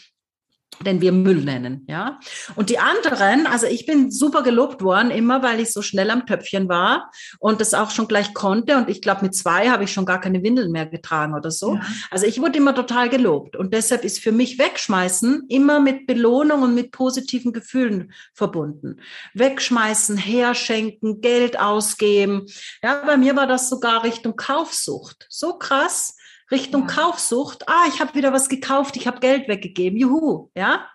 [0.82, 2.20] den wir Müll nennen, ja.
[2.56, 6.26] Und die anderen, also ich bin super gelobt worden, immer weil ich so schnell am
[6.26, 8.78] Töpfchen war und das auch schon gleich konnte.
[8.78, 11.76] Und ich glaube, mit zwei habe ich schon gar keine Windeln mehr getragen oder so.
[11.76, 11.82] Ja.
[12.12, 13.56] Also ich wurde immer total gelobt.
[13.56, 19.00] Und deshalb ist für mich Wegschmeißen immer mit Belohnung und mit positiven Gefühlen verbunden.
[19.34, 22.48] Wegschmeißen, herschenken, Geld ausgeben.
[22.82, 25.26] Ja, bei mir war das sogar Richtung Kaufsucht.
[25.30, 26.16] So krass
[26.54, 26.88] Richtung ja.
[26.88, 27.68] Kaufsucht.
[27.68, 30.00] Ah, ich habe wieder was gekauft, ich habe Geld weggegeben.
[30.00, 30.86] Juhu, ja?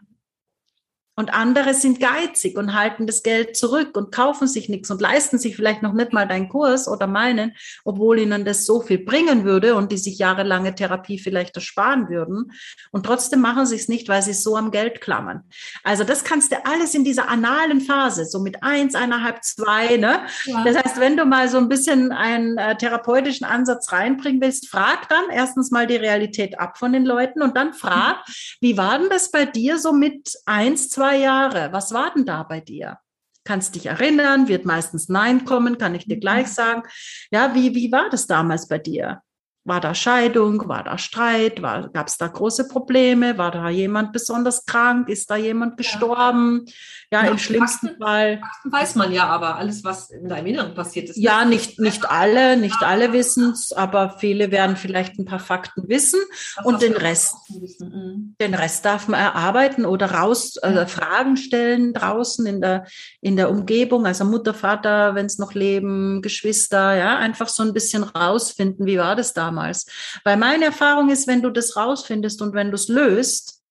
[1.18, 5.36] Und andere sind geizig und halten das Geld zurück und kaufen sich nichts und leisten
[5.36, 9.42] sich vielleicht noch nicht mal deinen Kurs oder meinen, obwohl ihnen das so viel bringen
[9.42, 12.52] würde und die sich jahrelange Therapie vielleicht ersparen würden.
[12.92, 15.42] Und trotzdem machen sie es nicht, weil sie so am Geld klammern.
[15.82, 19.96] Also das kannst du alles in dieser analen Phase, so mit eins, eineinhalb, zwei.
[19.96, 20.20] Ne?
[20.44, 20.62] Ja.
[20.62, 25.08] Das heißt, wenn du mal so ein bisschen einen äh, therapeutischen Ansatz reinbringen willst, frag
[25.08, 28.24] dann erstens mal die Realität ab von den Leuten und dann frag,
[28.60, 31.72] wie war denn das bei dir so mit eins, zwei, zwei Jahre.
[31.72, 32.98] Was war denn da bei dir?
[33.44, 36.52] Kannst dich erinnern, wird meistens Nein kommen, kann ich dir gleich mhm.
[36.52, 36.82] sagen.
[37.30, 39.22] Ja, wie, wie war das damals bei dir?
[39.68, 40.66] War da Scheidung?
[40.66, 41.62] War da Streit?
[41.62, 43.36] Gab es da große Probleme?
[43.36, 45.10] War da jemand besonders krank?
[45.10, 46.64] Ist da jemand gestorben?
[47.10, 48.40] Ja, ja im schlimmsten Fakten, Fall.
[48.40, 51.18] Fakten weiß man ja, aber alles, was in deinem Inneren passiert ist.
[51.18, 55.86] Ja, nicht, nicht alle, nicht alle wissen es, aber viele werden vielleicht ein paar Fakten
[55.88, 56.20] wissen
[56.56, 57.34] was und den Rest,
[57.78, 58.36] mhm.
[58.40, 62.86] den Rest darf man erarbeiten oder raus, äh, Fragen stellen draußen in der,
[63.20, 67.74] in der Umgebung, also Mutter, Vater, wenn es noch leben, Geschwister, ja, einfach so ein
[67.74, 69.57] bisschen rausfinden, wie war das damals?
[69.58, 69.86] Damals.
[70.24, 73.62] Weil meine Erfahrung ist, wenn du das rausfindest und wenn du es löst,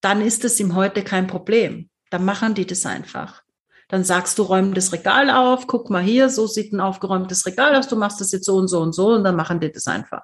[0.00, 1.88] dann ist es ihm heute kein Problem.
[2.10, 3.42] Dann machen die das einfach.
[3.88, 7.74] Dann sagst du, räum das Regal auf, guck mal hier, so sieht ein aufgeräumtes Regal
[7.74, 9.86] aus, du machst das jetzt so und so und so und dann machen die das
[9.86, 10.22] einfach.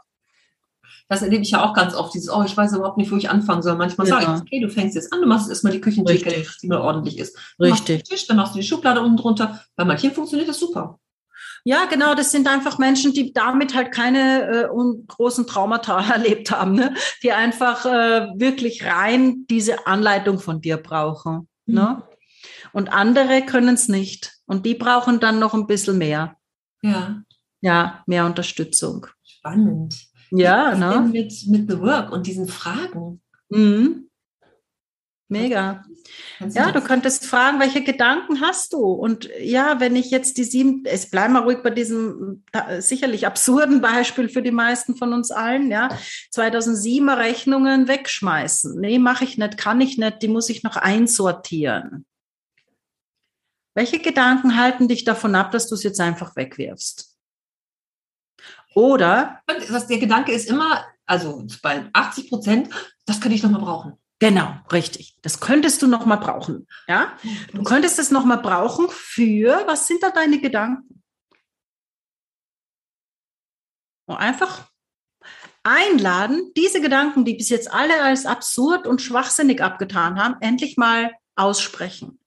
[1.08, 3.28] Das erlebe ich ja auch ganz oft, dieses, oh, ich weiß überhaupt nicht, wo ich
[3.28, 3.76] anfangen soll.
[3.76, 4.20] Manchmal ja.
[4.20, 7.18] sage ich, okay, du fängst jetzt an, du machst erstmal die Küchentheke, die mal ordentlich
[7.18, 7.36] ist.
[7.58, 8.04] Du Richtig.
[8.04, 9.60] Tisch, dann machst du die Schublade unten drunter.
[9.76, 10.98] Bei manchen funktioniert das super.
[11.66, 14.68] Ja, genau, das sind einfach Menschen, die damit halt keine äh,
[15.08, 16.94] großen Traumata erlebt haben, ne?
[17.22, 21.48] die einfach äh, wirklich rein diese Anleitung von dir brauchen.
[21.64, 21.74] Mhm.
[21.74, 22.02] Ne?
[22.72, 24.32] Und andere können es nicht.
[24.46, 26.36] Und die brauchen dann noch ein bisschen mehr.
[26.82, 27.22] Ja.
[27.62, 29.06] Ja, mehr Unterstützung.
[29.24, 29.96] Spannend.
[30.30, 31.08] Ja, ne?
[31.10, 33.22] Mit, mit The Work und diesen Fragen.
[33.48, 34.10] Mhm.
[35.28, 35.82] Mega.
[36.50, 38.78] Ja, du könntest fragen, welche Gedanken hast du?
[38.78, 42.44] Und ja, wenn ich jetzt die sieben, es bleiben wir ruhig bei diesem
[42.78, 45.88] sicherlich absurden Beispiel für die meisten von uns allen, ja,
[46.32, 48.78] 2007er Rechnungen wegschmeißen.
[48.78, 52.04] Nee, mache ich nicht, kann ich nicht, die muss ich noch einsortieren.
[53.74, 57.16] Welche Gedanken halten dich davon ab, dass du es jetzt einfach wegwirfst?
[58.74, 59.40] Oder?
[59.48, 62.68] Der Gedanke ist immer, also bei 80 Prozent,
[63.06, 63.98] das könnte ich noch mal brauchen.
[64.20, 65.16] Genau, richtig.
[65.22, 66.66] Das könntest du noch mal brauchen.
[66.86, 67.18] Ja,
[67.52, 69.64] du könntest es noch mal brauchen für.
[69.66, 71.02] Was sind da deine Gedanken?
[74.06, 74.70] Und einfach
[75.62, 81.12] einladen, diese Gedanken, die bis jetzt alle als absurd und schwachsinnig abgetan haben, endlich mal
[81.36, 82.20] aussprechen.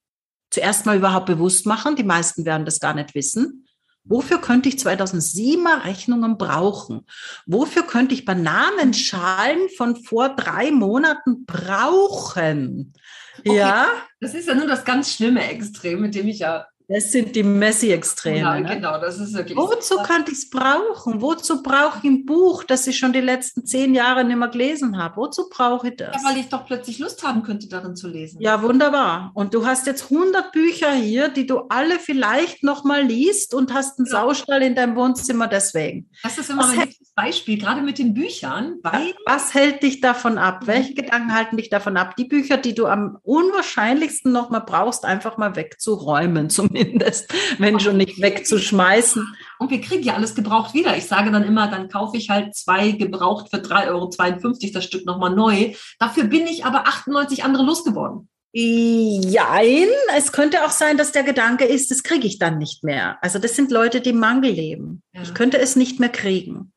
[0.49, 1.95] Zuerst mal überhaupt bewusst machen.
[1.95, 3.66] Die meisten werden das gar nicht wissen.
[4.07, 7.05] Wofür könnte ich 2007er Rechnungen brauchen?
[7.45, 12.93] Wofür könnte ich Bananenschalen von vor drei Monaten brauchen?
[13.39, 13.57] Okay.
[13.57, 13.87] Ja.
[14.19, 17.43] Das ist ja nur das ganz schlimme Extrem, mit dem ich ja das sind die
[17.43, 18.37] Messi-Extreme.
[18.37, 18.75] Ja, ne?
[18.75, 19.57] genau, das ist wirklich.
[19.57, 21.21] Wozu könnte ich es brauchen?
[21.21, 24.97] Wozu brauche ich ein Buch, das ich schon die letzten zehn Jahre nicht mehr gelesen
[24.97, 25.17] habe?
[25.17, 26.15] Wozu brauche ich das?
[26.15, 28.39] Ja, weil ich doch plötzlich Lust haben könnte, darin zu lesen.
[28.39, 29.31] Ja, wunderbar.
[29.33, 33.73] Und du hast jetzt 100 Bücher hier, die du alle vielleicht noch mal liest und
[33.73, 34.13] hast einen ja.
[34.13, 36.09] Saustall in deinem Wohnzimmer deswegen.
[36.23, 38.77] Das ist immer was mein Beispiel, gerade mit den Büchern.
[38.83, 40.61] Weil was hält dich davon ab?
[40.61, 40.67] Mhm.
[40.67, 42.15] Welche Gedanken halten dich davon ab?
[42.15, 47.97] Die Bücher, die du am unwahrscheinlichsten noch mal brauchst, einfach mal wegzuräumen, zumindest wenn schon
[47.97, 49.27] nicht wegzuschmeißen.
[49.57, 50.95] Und wir kriegen ja alles gebraucht wieder.
[50.95, 55.05] Ich sage dann immer, dann kaufe ich halt zwei gebraucht für 3,52 Euro das Stück
[55.05, 55.73] nochmal neu.
[55.97, 58.29] Dafür bin ich aber 98 andere losgeworden.
[58.53, 63.17] Jein, es könnte auch sein, dass der Gedanke ist, das kriege ich dann nicht mehr.
[63.21, 65.03] Also das sind Leute, die Mangel leben.
[65.13, 65.21] Ja.
[65.23, 66.71] Ich könnte es nicht mehr kriegen.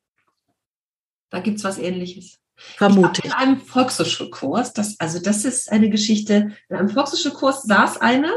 [1.30, 2.40] Da gibt es was ähnliches.
[2.76, 3.22] Vermute.
[3.24, 8.30] in einem Volkshochschulkurs, das, also das ist eine Geschichte, in einem Volkshochschulkurs saß eine,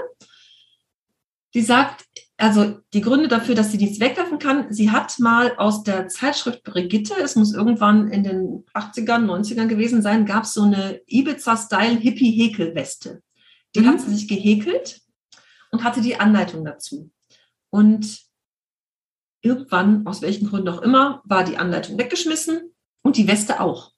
[1.53, 2.05] die sagt,
[2.37, 6.63] also die Gründe dafür, dass sie nichts wegwerfen kann, sie hat mal aus der Zeitschrift
[6.63, 11.99] Brigitte, es muss irgendwann in den 80ern, 90ern gewesen sein, gab es so eine Ibiza-Style
[11.99, 13.21] Hippie-Häkelweste.
[13.75, 13.87] Die mhm.
[13.87, 15.01] hat sie sich gehäkelt
[15.71, 17.11] und hatte die Anleitung dazu.
[17.69, 18.21] Und
[19.41, 22.72] irgendwann, aus welchen Gründen auch immer, war die Anleitung weggeschmissen
[23.03, 23.91] und die Weste auch.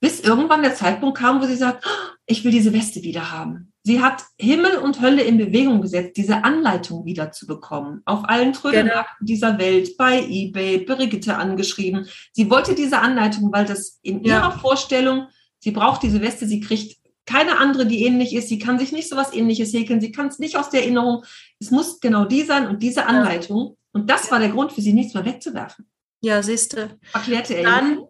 [0.00, 3.72] Bis irgendwann der Zeitpunkt kam, wo sie sagt, oh, ich will diese Weste wieder haben.
[3.84, 8.00] Sie hat Himmel und Hölle in Bewegung gesetzt, diese Anleitung wieder zu bekommen.
[8.04, 9.26] Auf allen Trödelmärkten genau.
[9.26, 12.06] dieser Welt, bei eBay, Brigitte angeschrieben.
[12.32, 14.38] Sie wollte diese Anleitung, weil das in ja.
[14.38, 15.26] ihrer Vorstellung,
[15.58, 18.48] sie braucht diese Weste, sie kriegt keine andere, die ähnlich ist.
[18.48, 20.00] Sie kann sich nicht so was ähnliches häkeln.
[20.00, 21.24] Sie kann es nicht aus der Erinnerung.
[21.60, 23.76] Es muss genau die sein und diese Anleitung.
[23.92, 25.86] Und das war der Grund für sie, nichts mehr wegzuwerfen.
[26.22, 26.98] Ja, siehst du.
[27.12, 27.64] Erklärte er.
[27.64, 28.08] Dann,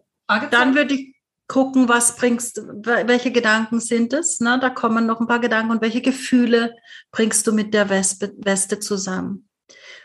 [0.51, 1.15] dann würde ich
[1.47, 4.39] gucken, was bringst, welche Gedanken sind es?
[4.39, 6.75] Na, da kommen noch ein paar Gedanken und welche Gefühle
[7.11, 9.49] bringst du mit der Weste, Weste zusammen?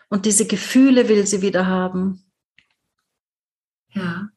[0.09, 2.33] Und diese Gefühle will sie wieder haben.
[3.93, 4.31] Ja.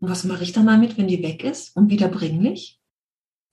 [0.00, 2.80] Und was mache ich dann damit, wenn die weg ist und wiederbringlich?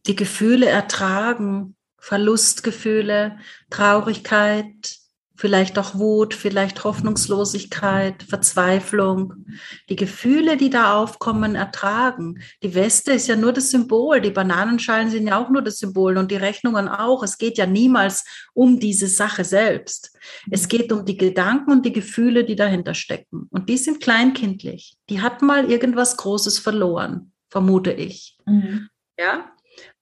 [0.07, 3.37] Die Gefühle ertragen, Verlustgefühle,
[3.69, 4.97] Traurigkeit,
[5.39, 9.45] vielleicht auch Wut, vielleicht Hoffnungslosigkeit, Verzweiflung,
[9.87, 12.41] die Gefühle, die da aufkommen, ertragen.
[12.61, 16.17] Die Weste ist ja nur das Symbol, die Bananenschalen sind ja auch nur das Symbol
[16.17, 17.23] und die Rechnungen auch.
[17.23, 20.13] Es geht ja niemals um diese Sache selbst.
[20.51, 23.47] Es geht um die Gedanken und die Gefühle, die dahinter stecken.
[23.49, 24.97] Und die sind kleinkindlich.
[25.09, 28.37] Die hat mal irgendwas Großes verloren, vermute ich.
[28.45, 28.89] Mhm.
[29.17, 29.49] Ja,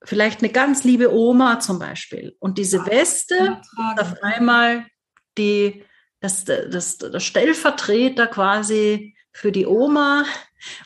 [0.04, 2.36] vielleicht eine ganz liebe Oma zum Beispiel.
[2.40, 3.62] Und diese Weste
[3.98, 4.88] auf einmal
[5.38, 5.84] die,
[6.20, 10.26] das, das, das Stellvertreter quasi für die Oma.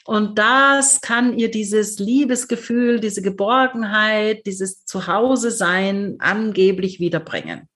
[0.05, 7.69] Und das kann ihr dieses Liebesgefühl, diese Geborgenheit, dieses Zuhause-Sein angeblich wiederbringen.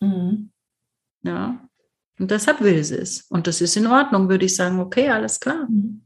[0.00, 0.50] Mhm.
[1.22, 1.68] Ja.
[2.18, 3.22] Und deshalb will sie es.
[3.28, 5.66] Und das ist in Ordnung, würde ich sagen, okay, alles klar.
[5.68, 6.04] Mhm.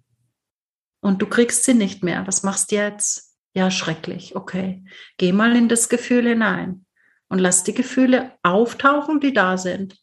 [1.01, 2.27] Und du kriegst sie nicht mehr.
[2.27, 3.37] Was machst du jetzt?
[3.55, 4.35] Ja, schrecklich.
[4.37, 4.85] Okay.
[5.19, 6.85] Geh mal in das Gefühl hinein
[7.29, 9.99] und lass die Gefühle auftauchen, die da sind.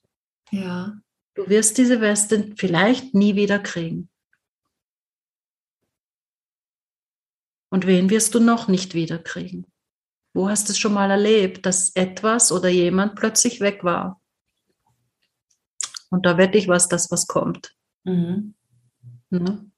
[0.53, 1.01] Ja.
[1.33, 4.07] Du wirst diese Weste vielleicht nie wieder kriegen.
[7.71, 9.65] Und wen wirst du noch nicht wieder kriegen?
[10.35, 14.21] Wo hast du es schon mal erlebt, dass etwas oder jemand plötzlich weg war?
[16.11, 17.75] Und da wette ich was, dass was kommt.
[18.03, 18.53] Mhm.
[19.31, 19.71] Ne?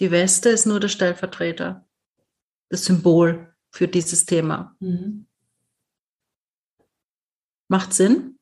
[0.00, 1.86] Die Weste ist nur der Stellvertreter,
[2.70, 4.74] das Symbol für dieses Thema.
[4.80, 5.26] Mhm.
[7.68, 8.38] Macht Sinn?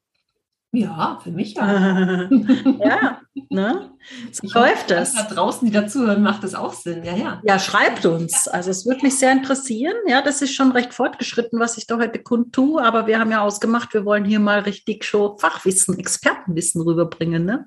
[0.75, 2.29] Ja, für mich ja.
[2.31, 3.91] ja, ne?
[4.33, 5.15] So ich läuft das.
[5.15, 7.05] Da draußen, die dazuhören, macht das auch Sinn.
[7.05, 7.41] Ja, ja.
[7.45, 8.49] Ja, schreibt uns.
[8.49, 9.95] Also es würde mich sehr interessieren.
[10.09, 12.83] Ja, das ist schon recht fortgeschritten, was ich da heute kundtue.
[12.83, 17.45] Aber wir haben ja ausgemacht, wir wollen hier mal richtig schon Fachwissen, Expertenwissen rüberbringen.
[17.45, 17.67] Ne?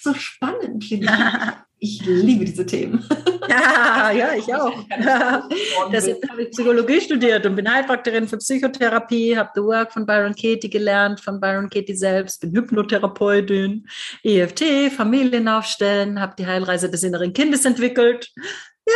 [0.00, 1.12] So spannend, finde ich.
[1.84, 3.04] Ich liebe diese Themen.
[3.48, 4.72] Ja, ja, ich auch.
[5.92, 10.34] Deshalb habe ich Psychologie studiert und bin Heilpraktikerin für Psychotherapie, habe The Work von Byron
[10.34, 13.86] Katie gelernt, von Byron Katie selbst, bin Hypnotherapeutin,
[14.22, 18.32] EFT, Familien aufstellen, habe die Heilreise des inneren Kindes entwickelt.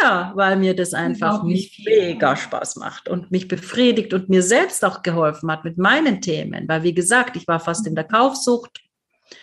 [0.00, 5.02] Ja, weil mir das einfach mega Spaß macht und mich befriedigt und mir selbst auch
[5.02, 6.66] geholfen hat mit meinen Themen.
[6.68, 8.85] Weil, wie gesagt, ich war fast in der Kaufsucht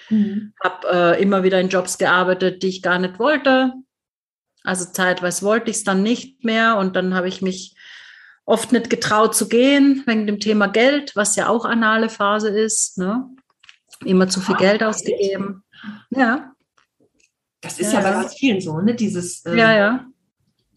[0.10, 0.54] Mhm.
[0.64, 3.74] Habe äh, immer wieder in Jobs gearbeitet, die ich gar nicht wollte.
[4.64, 7.76] Also zeitweise wollte ich es dann nicht mehr und dann habe ich mich
[8.46, 12.98] oft nicht getraut zu gehen wegen dem Thema Geld, was ja auch anale Phase ist.
[12.98, 13.30] Ne?
[14.06, 15.64] immer zu viel Geld ausgegeben.
[16.10, 16.54] Ja.
[17.62, 18.94] Das ist ja, ja bei ganz vielen so, ne?
[18.94, 20.06] Dieses ähm, ja, ja.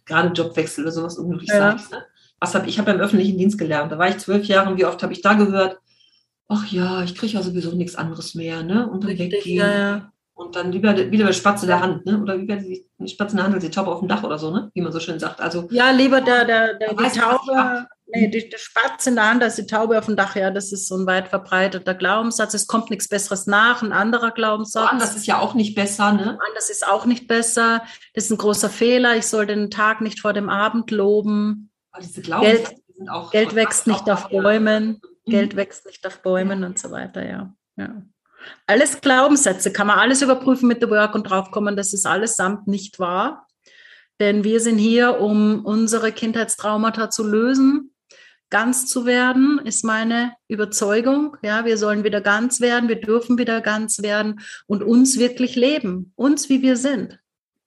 [0.04, 1.72] gerade Jobwechsel oder sowas unglücklich ja.
[1.72, 1.90] sagst.
[1.90, 2.04] Ne?
[2.38, 3.90] Was habe ich habe im öffentlichen Dienst gelernt.
[3.90, 5.78] Da war ich zwölf Jahre und wie oft habe ich da gehört,
[6.48, 8.88] ach ja, ich kriege ja sowieso nichts anderes mehr, ne?
[8.88, 9.58] Und dann Richtig, weggehen.
[9.58, 10.12] Ja, ja.
[10.34, 12.20] Und dann lieber, wieder der Spatz der Hand, ne?
[12.20, 14.38] Oder wie die, die Spatz in der Hand als die Taube auf dem Dach oder
[14.38, 14.70] so, ne?
[14.74, 15.40] Wie man so schön sagt.
[15.40, 19.42] Also, ja, lieber der, der, der die Taube, nee, die, der Spatz in der Hand
[19.42, 22.52] als die Taube auf dem Dach, ja, das ist so ein weit verbreiteter Glaubenssatz.
[22.52, 24.90] Es kommt nichts Besseres nach, ein anderer Glaubenssatz.
[24.90, 26.38] Anders ist ja auch nicht besser, ne?
[26.46, 27.82] Anders ist auch nicht besser.
[28.12, 29.16] Das ist ein großer Fehler.
[29.16, 31.70] Ich soll den Tag nicht vor dem Abend loben.
[31.92, 35.00] Aber diese Glaubenssätze Geld, sind auch Geld wächst nicht auf Bäumen.
[35.02, 35.15] Mhm.
[35.26, 37.54] Geld wächst nicht auf Bäumen und so weiter, ja.
[37.76, 38.02] ja.
[38.66, 42.98] Alles Glaubenssätze, kann man alles überprüfen mit der Work und draufkommen, das ist allesamt nicht
[42.98, 43.46] wahr.
[44.20, 47.92] Denn wir sind hier, um unsere Kindheitstraumata zu lösen,
[48.50, 51.36] ganz zu werden, ist meine Überzeugung.
[51.42, 56.12] Ja, wir sollen wieder ganz werden, wir dürfen wieder ganz werden und uns wirklich leben,
[56.14, 57.18] uns wie wir sind.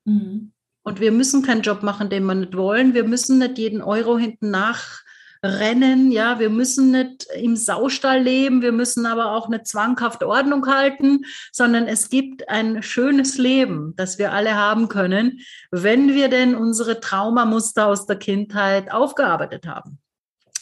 [0.05, 0.53] Mhm.
[0.81, 2.93] Und wir müssen keinen Job machen, den wir nicht wollen.
[2.93, 5.01] Wir müssen nicht jeden Euro hinten nach
[5.43, 6.11] rennen.
[6.11, 11.25] Ja, wir müssen nicht im Saustall leben, wir müssen aber auch nicht zwanghaft Ordnung halten,
[11.51, 15.39] sondern es gibt ein schönes Leben, das wir alle haben können,
[15.71, 19.99] wenn wir denn unsere Traumamuster aus der Kindheit aufgearbeitet haben.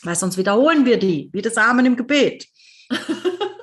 [0.04, 2.48] Weil sonst wiederholen wir die, wie das Amen im Gebet.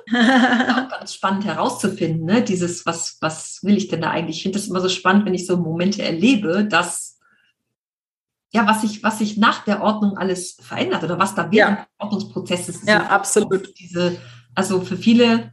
[0.07, 2.43] auch ganz spannend herauszufinden, ne?
[2.43, 4.37] dieses, was, was will ich denn da eigentlich?
[4.37, 7.04] Ich finde das immer so spannend, wenn ich so Momente erlebe, dass
[8.51, 11.83] ja, was sich, was sich nach der Ordnung alles verändert oder was da während ja.
[11.83, 13.79] des Ordnungsprozesses Ja, so absolut.
[13.79, 14.17] Diese,
[14.53, 15.51] also für viele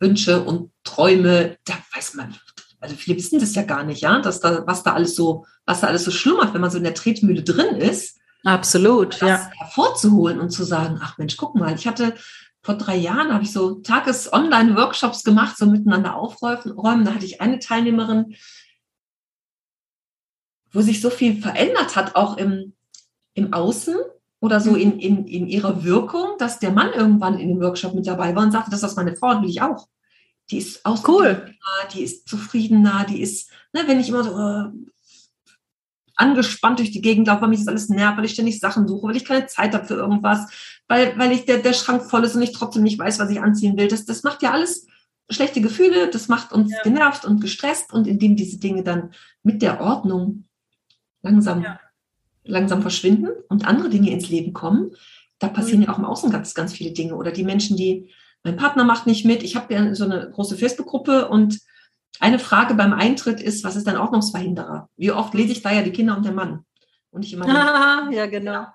[0.00, 2.34] Wünsche und Träume, da weiß man,
[2.80, 5.80] also viele wissen das ja gar nicht, ja, dass da, was da alles so, was
[5.80, 8.18] da alles so schlummert, wenn man so in der Tretmühle drin ist.
[8.44, 9.50] Absolut, das ja.
[9.58, 12.14] hervorzuholen und zu sagen, ach Mensch, guck mal, ich hatte
[12.66, 17.04] vor drei Jahren habe ich so Tages-Online-Workshops gemacht, so miteinander aufräumen.
[17.04, 18.34] Da hatte ich eine Teilnehmerin,
[20.76, 22.74] wo sich so viel verändert hat, auch im,
[23.34, 23.96] im Außen
[24.40, 28.06] oder so in, in, in ihrer Wirkung, dass der Mann irgendwann in dem Workshop mit
[28.06, 29.88] dabei war und sagte, das ist meine Frau, will ich auch.
[30.50, 31.54] Die ist cool.
[31.94, 34.92] die ist zufriedener, die ist, ne, wenn ich immer so äh,
[36.14, 39.08] angespannt durch die Gegend laufe, weil mich das alles nervt, weil ich ständig Sachen suche,
[39.08, 40.46] weil ich keine Zeit habe für irgendwas,
[40.88, 43.40] weil, weil ich der, der Schrank voll ist und ich trotzdem nicht weiß, was ich
[43.40, 43.88] anziehen will.
[43.88, 44.86] Das, das macht ja alles
[45.30, 46.82] schlechte Gefühle, das macht uns ja.
[46.82, 49.10] genervt und gestresst und indem diese Dinge dann
[49.42, 50.45] mit der Ordnung
[51.26, 51.80] langsam, ja.
[52.44, 54.92] langsam verschwinden und andere Dinge ins Leben kommen,
[55.38, 55.86] da passieren mhm.
[55.86, 57.16] ja auch im Außen ganz, ganz viele Dinge.
[57.16, 58.10] Oder die Menschen, die,
[58.42, 61.60] mein Partner macht nicht mit, ich habe ja so eine große Facebook-Gruppe und
[62.20, 64.88] eine Frage beim Eintritt ist, was ist ein Ordnungsverhinderer?
[64.96, 66.64] Wie oft lese ich da ja die Kinder und der Mann?
[67.10, 67.46] Und ich immer.
[67.48, 68.66] Ah, ja, genau.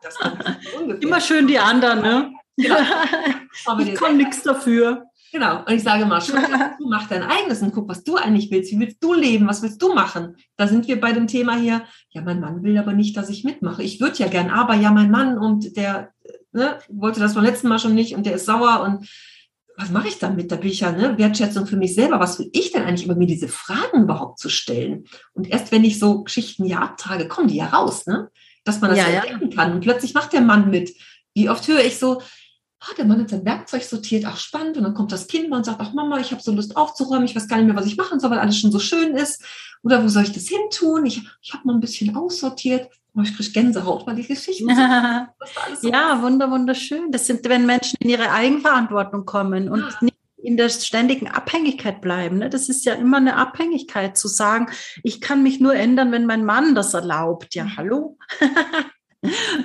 [1.00, 2.34] immer schön die anderen, ne?
[2.58, 2.78] Ja.
[3.80, 5.06] ich kann nichts dafür.
[5.32, 5.60] Genau.
[5.60, 8.72] Und ich sage mal, du mach dein eigenes und guck, was du eigentlich willst.
[8.72, 9.48] Wie willst du leben?
[9.48, 10.36] Was willst du machen?
[10.58, 11.84] Da sind wir bei dem Thema hier.
[12.10, 13.84] Ja, mein Mann will aber nicht, dass ich mitmache.
[13.84, 16.12] Ich würde ja gern, aber ja, mein Mann und der
[16.52, 19.08] ne, wollte das beim letzten Mal schon nicht und der ist sauer und
[19.78, 20.52] was mache ich damit?
[20.52, 22.20] Da bin ich ja ne, Wertschätzung für mich selber.
[22.20, 25.06] Was will ich denn eigentlich über mir diese Fragen überhaupt zu stellen?
[25.34, 28.30] Und erst wenn ich so Geschichten ja abtrage, kommen die ja raus, ne?
[28.64, 29.22] Dass man das ja, ja.
[29.22, 29.72] denken kann.
[29.74, 30.94] Und plötzlich macht der Mann mit.
[31.34, 32.22] Wie oft höre ich so,
[32.82, 34.78] ah, der Mann hat sein Werkzeug sortiert, ach spannend.
[34.78, 37.36] Und dann kommt das Kind und sagt, ach Mama, ich habe so Lust aufzuräumen, ich
[37.36, 39.44] weiß gar nicht mehr, was ich machen soll, weil alles schon so schön ist.
[39.84, 41.06] Oder wo soll ich das hin tun?
[41.06, 42.90] Ich, ich habe mal ein bisschen aussortiert.
[43.16, 44.68] Oh, ich kriege Gänsehaut, weil die Geschichten
[45.82, 47.12] so Ja, wunder, wunderschön.
[47.12, 49.98] Das sind, wenn Menschen in ihre Eigenverantwortung kommen und ja.
[50.02, 52.40] nicht in der ständigen Abhängigkeit bleiben.
[52.40, 52.50] Ne?
[52.50, 54.70] Das ist ja immer eine Abhängigkeit zu sagen,
[55.04, 57.54] ich kann mich nur ändern, wenn mein Mann das erlaubt.
[57.54, 58.18] Ja, hallo?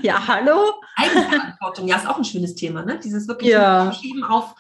[0.03, 0.75] ja, hallo?
[0.97, 2.99] Eigenverantwortung, ja, ist auch ein schönes Thema, ne?
[3.03, 3.93] Dieses wirklich ja.
[3.93, 4.55] Schieben auf,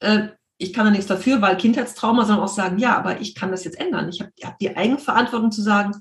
[0.00, 0.28] äh,
[0.58, 3.64] ich kann da nichts dafür, weil Kindheitstrauma, sondern auch sagen, ja, aber ich kann das
[3.64, 4.08] jetzt ändern.
[4.08, 5.92] Ich habe hab die Eigenverantwortung zu sagen,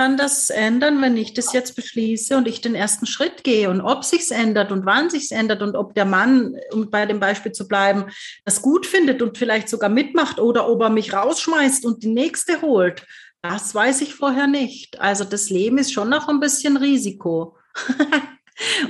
[0.00, 3.82] kann das ändern, wenn ich das jetzt beschließe und ich den ersten Schritt gehe und
[3.82, 7.52] ob sich's ändert und wann sich's ändert und ob der Mann, um bei dem Beispiel
[7.52, 8.06] zu bleiben,
[8.46, 12.62] das gut findet und vielleicht sogar mitmacht oder ob er mich rausschmeißt und die nächste
[12.62, 13.04] holt.
[13.42, 15.00] Das weiß ich vorher nicht.
[15.00, 17.58] Also das Leben ist schon noch ein bisschen Risiko.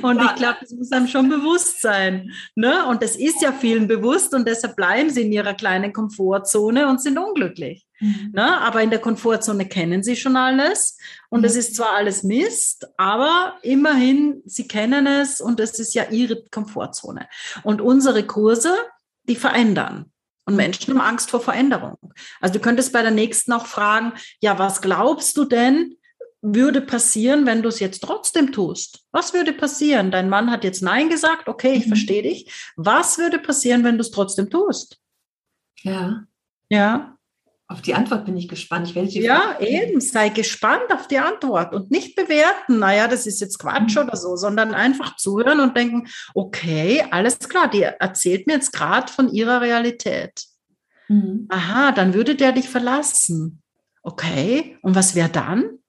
[0.02, 2.32] Und ja, ich glaube, das muss einem schon bewusst sein.
[2.54, 2.86] Ne?
[2.86, 7.00] Und das ist ja vielen bewusst und deshalb bleiben sie in ihrer kleinen Komfortzone und
[7.00, 7.86] sind unglücklich.
[8.00, 8.30] Mhm.
[8.32, 8.60] Ne?
[8.60, 11.60] Aber in der Komfortzone kennen sie schon alles und es mhm.
[11.60, 17.28] ist zwar alles Mist, aber immerhin, sie kennen es und es ist ja ihre Komfortzone.
[17.62, 18.74] Und unsere Kurse,
[19.24, 20.06] die verändern.
[20.46, 21.96] Und Menschen haben Angst vor Veränderung.
[22.40, 25.96] Also du könntest bei der nächsten auch fragen, ja, was glaubst du denn,
[26.42, 29.04] würde passieren, wenn du es jetzt trotzdem tust?
[29.12, 30.10] Was würde passieren?
[30.10, 31.90] Dein Mann hat jetzt Nein gesagt, okay, ich mhm.
[31.90, 32.72] verstehe dich.
[32.76, 34.98] Was würde passieren, wenn du es trotzdem tust?
[35.82, 36.24] Ja.
[36.68, 37.16] Ja.
[37.68, 38.88] Auf die Antwort bin ich gespannt.
[38.88, 40.00] Ich werde ja, eben.
[40.00, 44.02] Sei gespannt auf die Antwort und nicht bewerten, naja, das ist jetzt Quatsch mhm.
[44.02, 49.12] oder so, sondern einfach zuhören und denken, okay, alles klar, die erzählt mir jetzt gerade
[49.12, 50.46] von ihrer Realität.
[51.06, 51.46] Mhm.
[51.48, 53.62] Aha, dann würde der dich verlassen.
[54.02, 55.79] Okay, und was wäre dann?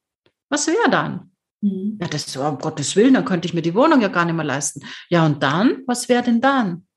[0.51, 1.31] Was wäre dann?
[1.61, 1.97] Mhm.
[2.01, 4.35] Ja, das war um Gottes Willen, dann könnte ich mir die Wohnung ja gar nicht
[4.35, 4.81] mehr leisten.
[5.09, 5.83] Ja, und dann?
[5.87, 6.87] Was wäre denn dann?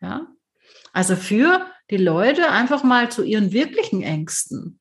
[0.00, 0.26] Ja.
[0.92, 4.80] Also für die Leute einfach mal zu ihren wirklichen Ängsten.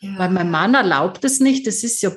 [0.00, 0.18] Ja.
[0.18, 2.12] Weil mein Mann erlaubt es nicht, das ist ja,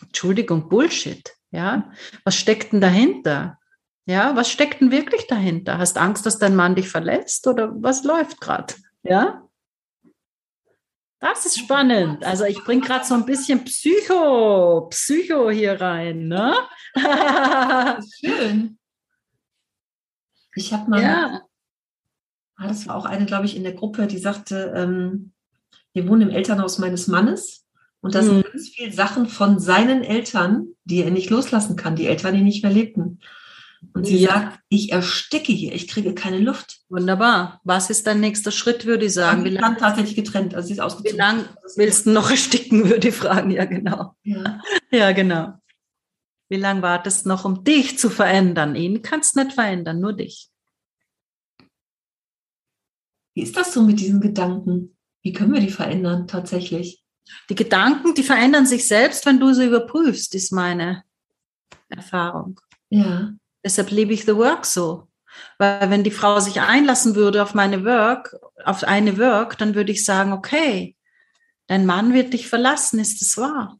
[0.00, 1.34] Entschuldigung, Bullshit.
[1.50, 1.90] Ja,
[2.24, 3.58] was steckt denn dahinter?
[4.04, 5.78] Ja, was steckt denn wirklich dahinter?
[5.78, 8.74] Hast Angst, dass dein Mann dich verletzt oder was läuft gerade?
[9.02, 9.47] Ja,
[11.20, 12.24] das ist spannend.
[12.24, 16.28] Also ich bringe gerade so ein bisschen Psycho, Psycho hier rein.
[16.28, 16.54] Ne?
[18.20, 18.78] schön.
[20.54, 21.42] Ich habe mal, ja.
[22.56, 25.32] Ah, das war auch eine, glaube ich, in der Gruppe, die sagte, ähm,
[25.92, 27.64] wir wohnen im Elternhaus meines Mannes
[28.00, 28.42] und da sind mhm.
[28.42, 32.62] ganz viele Sachen von seinen Eltern, die er nicht loslassen kann, die Eltern, die nicht
[32.62, 33.20] mehr lebten.
[33.94, 36.80] Und sie sagt, ich ersticke hier, ich kriege keine Luft.
[36.88, 37.60] Wunderbar.
[37.64, 39.44] Was ist dein nächster Schritt, würde ich sagen?
[39.44, 40.54] Wie lange tatsächlich getrennt?
[40.54, 41.14] Also sie ist ausgezogen.
[41.14, 43.50] Wie lange willst du noch ersticken, würde ich fragen.
[43.50, 44.16] Ja, genau.
[44.24, 44.60] Ja,
[44.90, 45.54] ja genau.
[46.48, 48.74] Wie lange wartest du noch, um dich zu verändern?
[48.74, 50.48] Ihn kannst du nicht verändern, nur dich.
[53.34, 54.96] Wie ist das so mit diesen Gedanken?
[55.22, 57.04] Wie können wir die verändern tatsächlich?
[57.50, 61.04] Die Gedanken, die verändern sich selbst, wenn du sie überprüfst, ist meine
[61.88, 62.60] Erfahrung.
[62.90, 63.34] Ja.
[63.68, 65.08] Deshalb liebe ich The Work so.
[65.58, 69.92] Weil wenn die Frau sich einlassen würde auf meine Work, auf eine Work, dann würde
[69.92, 70.96] ich sagen, okay,
[71.66, 73.78] dein Mann wird dich verlassen, ist es wahr?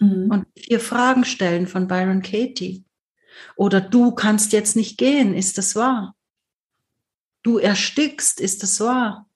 [0.00, 0.32] Mhm.
[0.32, 2.84] Und vier Fragen stellen von Byron Katie.
[3.54, 6.16] Oder du kannst jetzt nicht gehen, ist es wahr?
[7.44, 9.30] Du erstickst, ist es wahr?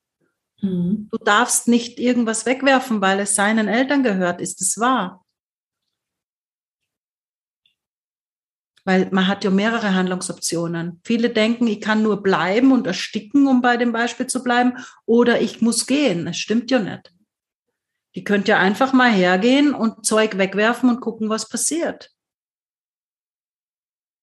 [0.60, 1.08] Mhm.
[1.12, 5.24] Du darfst nicht irgendwas wegwerfen, weil es seinen Eltern gehört, ist es wahr?
[8.90, 11.00] Weil man hat ja mehrere Handlungsoptionen.
[11.04, 15.40] Viele denken, ich kann nur bleiben und ersticken, um bei dem Beispiel zu bleiben, oder
[15.40, 16.24] ich muss gehen.
[16.24, 17.14] Das stimmt ja nicht.
[18.16, 22.10] Die könnt ja einfach mal hergehen und Zeug wegwerfen und gucken, was passiert.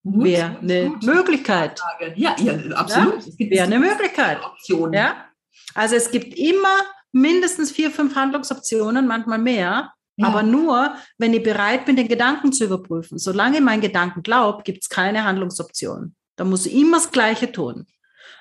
[0.04, 1.04] Wäre eine gut.
[1.04, 1.82] Möglichkeit.
[2.18, 3.26] Ja, ja absolut.
[3.26, 3.50] Ja?
[3.50, 4.44] Wäre eine Möglichkeit.
[4.44, 4.92] Optionen.
[4.92, 5.30] Ja?
[5.76, 6.76] Also es gibt immer
[7.14, 9.94] mindestens vier, fünf Handlungsoptionen, manchmal mehr.
[10.18, 10.28] Ja.
[10.28, 13.18] Aber nur, wenn ich bereit bin, den Gedanken zu überprüfen.
[13.18, 16.16] Solange ich meinen Gedanken glaube, gibt es keine Handlungsoption.
[16.36, 17.86] Da muss ich immer das Gleiche tun.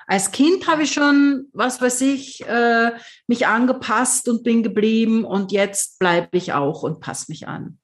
[0.07, 2.91] Als Kind habe ich schon, was weiß ich, äh,
[3.27, 7.79] mich angepasst und bin geblieben und jetzt bleibe ich auch und passe mich an.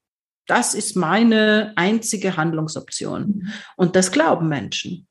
[0.48, 3.28] Das ist meine einzige Handlungsoption.
[3.28, 3.54] Mhm.
[3.76, 5.08] Und das glauben Menschen.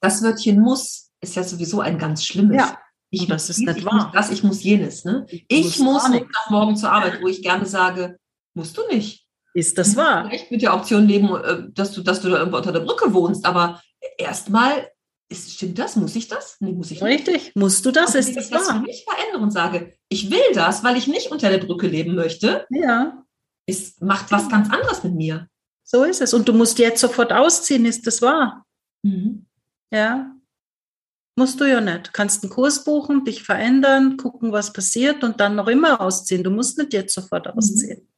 [0.00, 2.56] Das Wörtchen muss ist ja sowieso ein ganz schlimmes.
[2.56, 2.78] Ja.
[3.10, 4.06] Ich, das ist nicht ich wahr.
[4.06, 5.04] Muss das, ich muss jenes.
[5.04, 5.26] Ne?
[5.28, 6.02] Ich, ich muss
[6.48, 8.18] morgen zur Arbeit, wo ich gerne sage,
[8.54, 9.26] musst du nicht.
[9.54, 10.26] Ist das wahr?
[10.28, 13.14] Vielleicht mit der Option leben, äh, dass du, dass du da irgendwo unter der Brücke
[13.14, 13.80] wohnst, aber
[14.18, 14.90] erstmal
[15.28, 15.96] ist, stimmt das?
[15.96, 16.56] Muss ich das?
[16.60, 17.26] Nee, muss ich nicht.
[17.26, 17.52] Richtig.
[17.54, 18.14] Musst du das?
[18.14, 18.76] Und ist das ich das wahr?
[18.76, 22.14] für mich verändere und sage, ich will das, weil ich nicht unter der Brücke leben
[22.14, 22.66] möchte.
[22.70, 23.24] Ja.
[23.66, 25.48] Es macht was ganz anderes mit mir.
[25.82, 26.34] So ist es.
[26.34, 28.64] Und du musst jetzt sofort ausziehen, ist das wahr?
[29.02, 29.46] Mhm.
[29.90, 30.35] Ja.
[31.38, 32.14] Musst du ja nicht.
[32.14, 36.42] Kannst einen Kurs buchen, dich verändern, gucken, was passiert und dann noch immer ausziehen.
[36.42, 37.52] Du musst nicht jetzt sofort mhm.
[37.52, 38.00] ausziehen.
[38.00, 38.08] Mhm.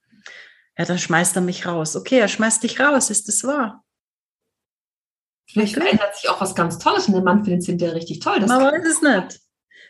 [0.79, 1.97] Ja, dann schmeißt er mich raus.
[1.97, 3.11] Okay, er schmeißt dich raus.
[3.11, 3.85] Ist das wahr?
[5.51, 5.87] Vielleicht okay.
[5.87, 8.39] verändert sich auch was ganz Tolles und der Mann findet es hinterher richtig toll.
[8.39, 9.41] Das man weiß es nicht.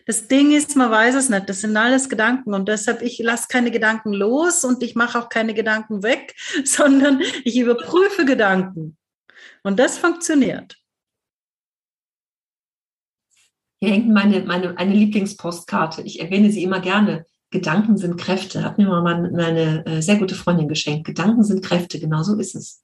[0.06, 1.50] Das Ding ist, man weiß es nicht.
[1.50, 5.28] Das sind alles Gedanken und deshalb ich lasse keine Gedanken los und ich mache auch
[5.28, 8.96] keine Gedanken weg, sondern ich überprüfe Gedanken.
[9.62, 10.77] Und das funktioniert.
[13.80, 16.02] Hier hängt meine, meine eine Lieblingspostkarte.
[16.02, 17.26] Ich erwähne sie immer gerne.
[17.50, 18.64] Gedanken sind Kräfte.
[18.64, 21.06] Hat mir mal meine äh, sehr gute Freundin geschenkt.
[21.06, 21.98] Gedanken sind Kräfte.
[21.98, 22.82] Genau so ist es.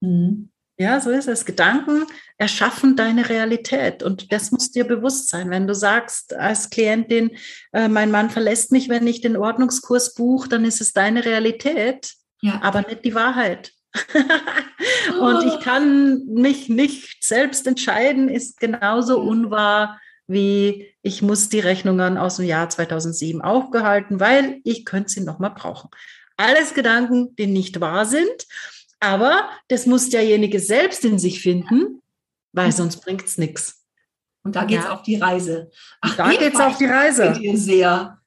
[0.00, 0.50] Mhm.
[0.78, 1.46] Ja, so ist es.
[1.46, 2.04] Gedanken
[2.36, 5.48] erschaffen deine Realität und das muss dir bewusst sein.
[5.48, 7.30] Wenn du sagst als Klientin,
[7.72, 12.12] äh, mein Mann verlässt mich, wenn ich den Ordnungskurs buche, dann ist es deine Realität,
[12.42, 12.60] ja.
[12.62, 13.72] aber nicht die Wahrheit.
[15.20, 22.18] und ich kann mich nicht selbst entscheiden, ist genauso unwahr wie ich muss die Rechnungen
[22.18, 25.90] aus dem Jahr 2007 aufgehalten, weil ich könnte sie nochmal brauchen.
[26.36, 28.46] Alles Gedanken, die nicht wahr sind,
[29.00, 32.02] aber das muss derjenige selbst in sich finden,
[32.52, 33.84] weil sonst bringt es nichts.
[34.42, 34.92] Und da geht es ja.
[34.92, 35.70] auf die Reise.
[36.00, 37.38] Ach, da geht es auf die Reise.
[37.54, 38.20] Sehr.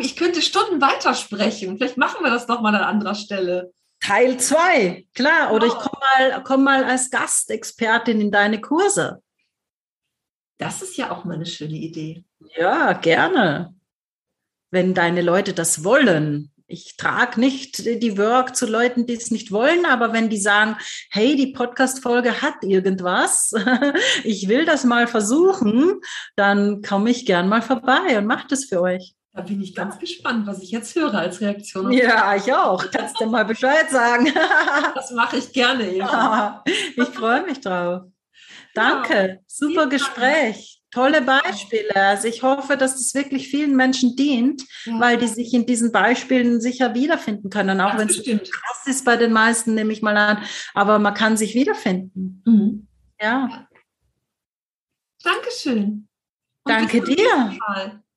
[0.00, 1.76] Ich könnte Stunden weitersprechen.
[1.76, 3.72] Vielleicht machen wir das noch mal an anderer Stelle.
[4.04, 5.52] Teil 2, klar.
[5.52, 9.22] Oder ich komme mal, komm mal als Gastexpertin in deine Kurse.
[10.58, 12.24] Das ist ja auch mal eine schöne Idee.
[12.54, 13.74] Ja, gerne.
[14.70, 16.52] Wenn deine Leute das wollen.
[16.66, 20.76] Ich trage nicht die Work zu Leuten, die es nicht wollen, aber wenn die sagen,
[21.10, 23.52] hey, die Podcast-Folge hat irgendwas,
[24.24, 26.00] ich will das mal versuchen,
[26.36, 29.14] dann komme ich gern mal vorbei und mache das für euch.
[29.34, 31.90] Da bin ich ganz gespannt, was ich jetzt höre als Reaktion.
[31.90, 32.88] Ja, ich auch.
[32.92, 34.32] Kannst du mal Bescheid sagen.
[34.94, 35.90] das mache ich gerne.
[35.90, 36.62] Eva.
[36.96, 38.02] Ich freue mich drauf.
[38.74, 40.80] Danke, ja, super Gespräch.
[40.92, 41.96] Tolle Beispiele.
[41.96, 45.00] Also ich hoffe, dass das wirklich vielen Menschen dient, ja.
[45.00, 47.80] weil die sich in diesen Beispielen sicher wiederfinden können.
[47.80, 50.44] Auch wenn es krass ist bei den meisten, nehme ich mal an.
[50.74, 52.42] Aber man kann sich wiederfinden.
[52.46, 52.86] Mhm.
[53.20, 53.66] Ja.
[55.24, 56.08] Dankeschön.
[56.62, 57.58] Und Danke dir.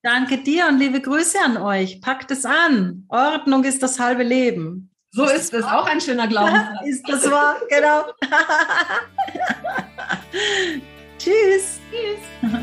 [0.03, 2.01] Danke dir und liebe Grüße an euch.
[2.01, 3.05] Packt es an.
[3.09, 4.91] Ordnung ist das halbe Leben.
[5.11, 6.79] So ist, ist das auch ein schöner Glaubenssatz.
[6.85, 7.55] ist das wahr?
[7.69, 8.05] Genau.
[11.17, 11.79] Tschüss.
[11.91, 12.61] Tschüss.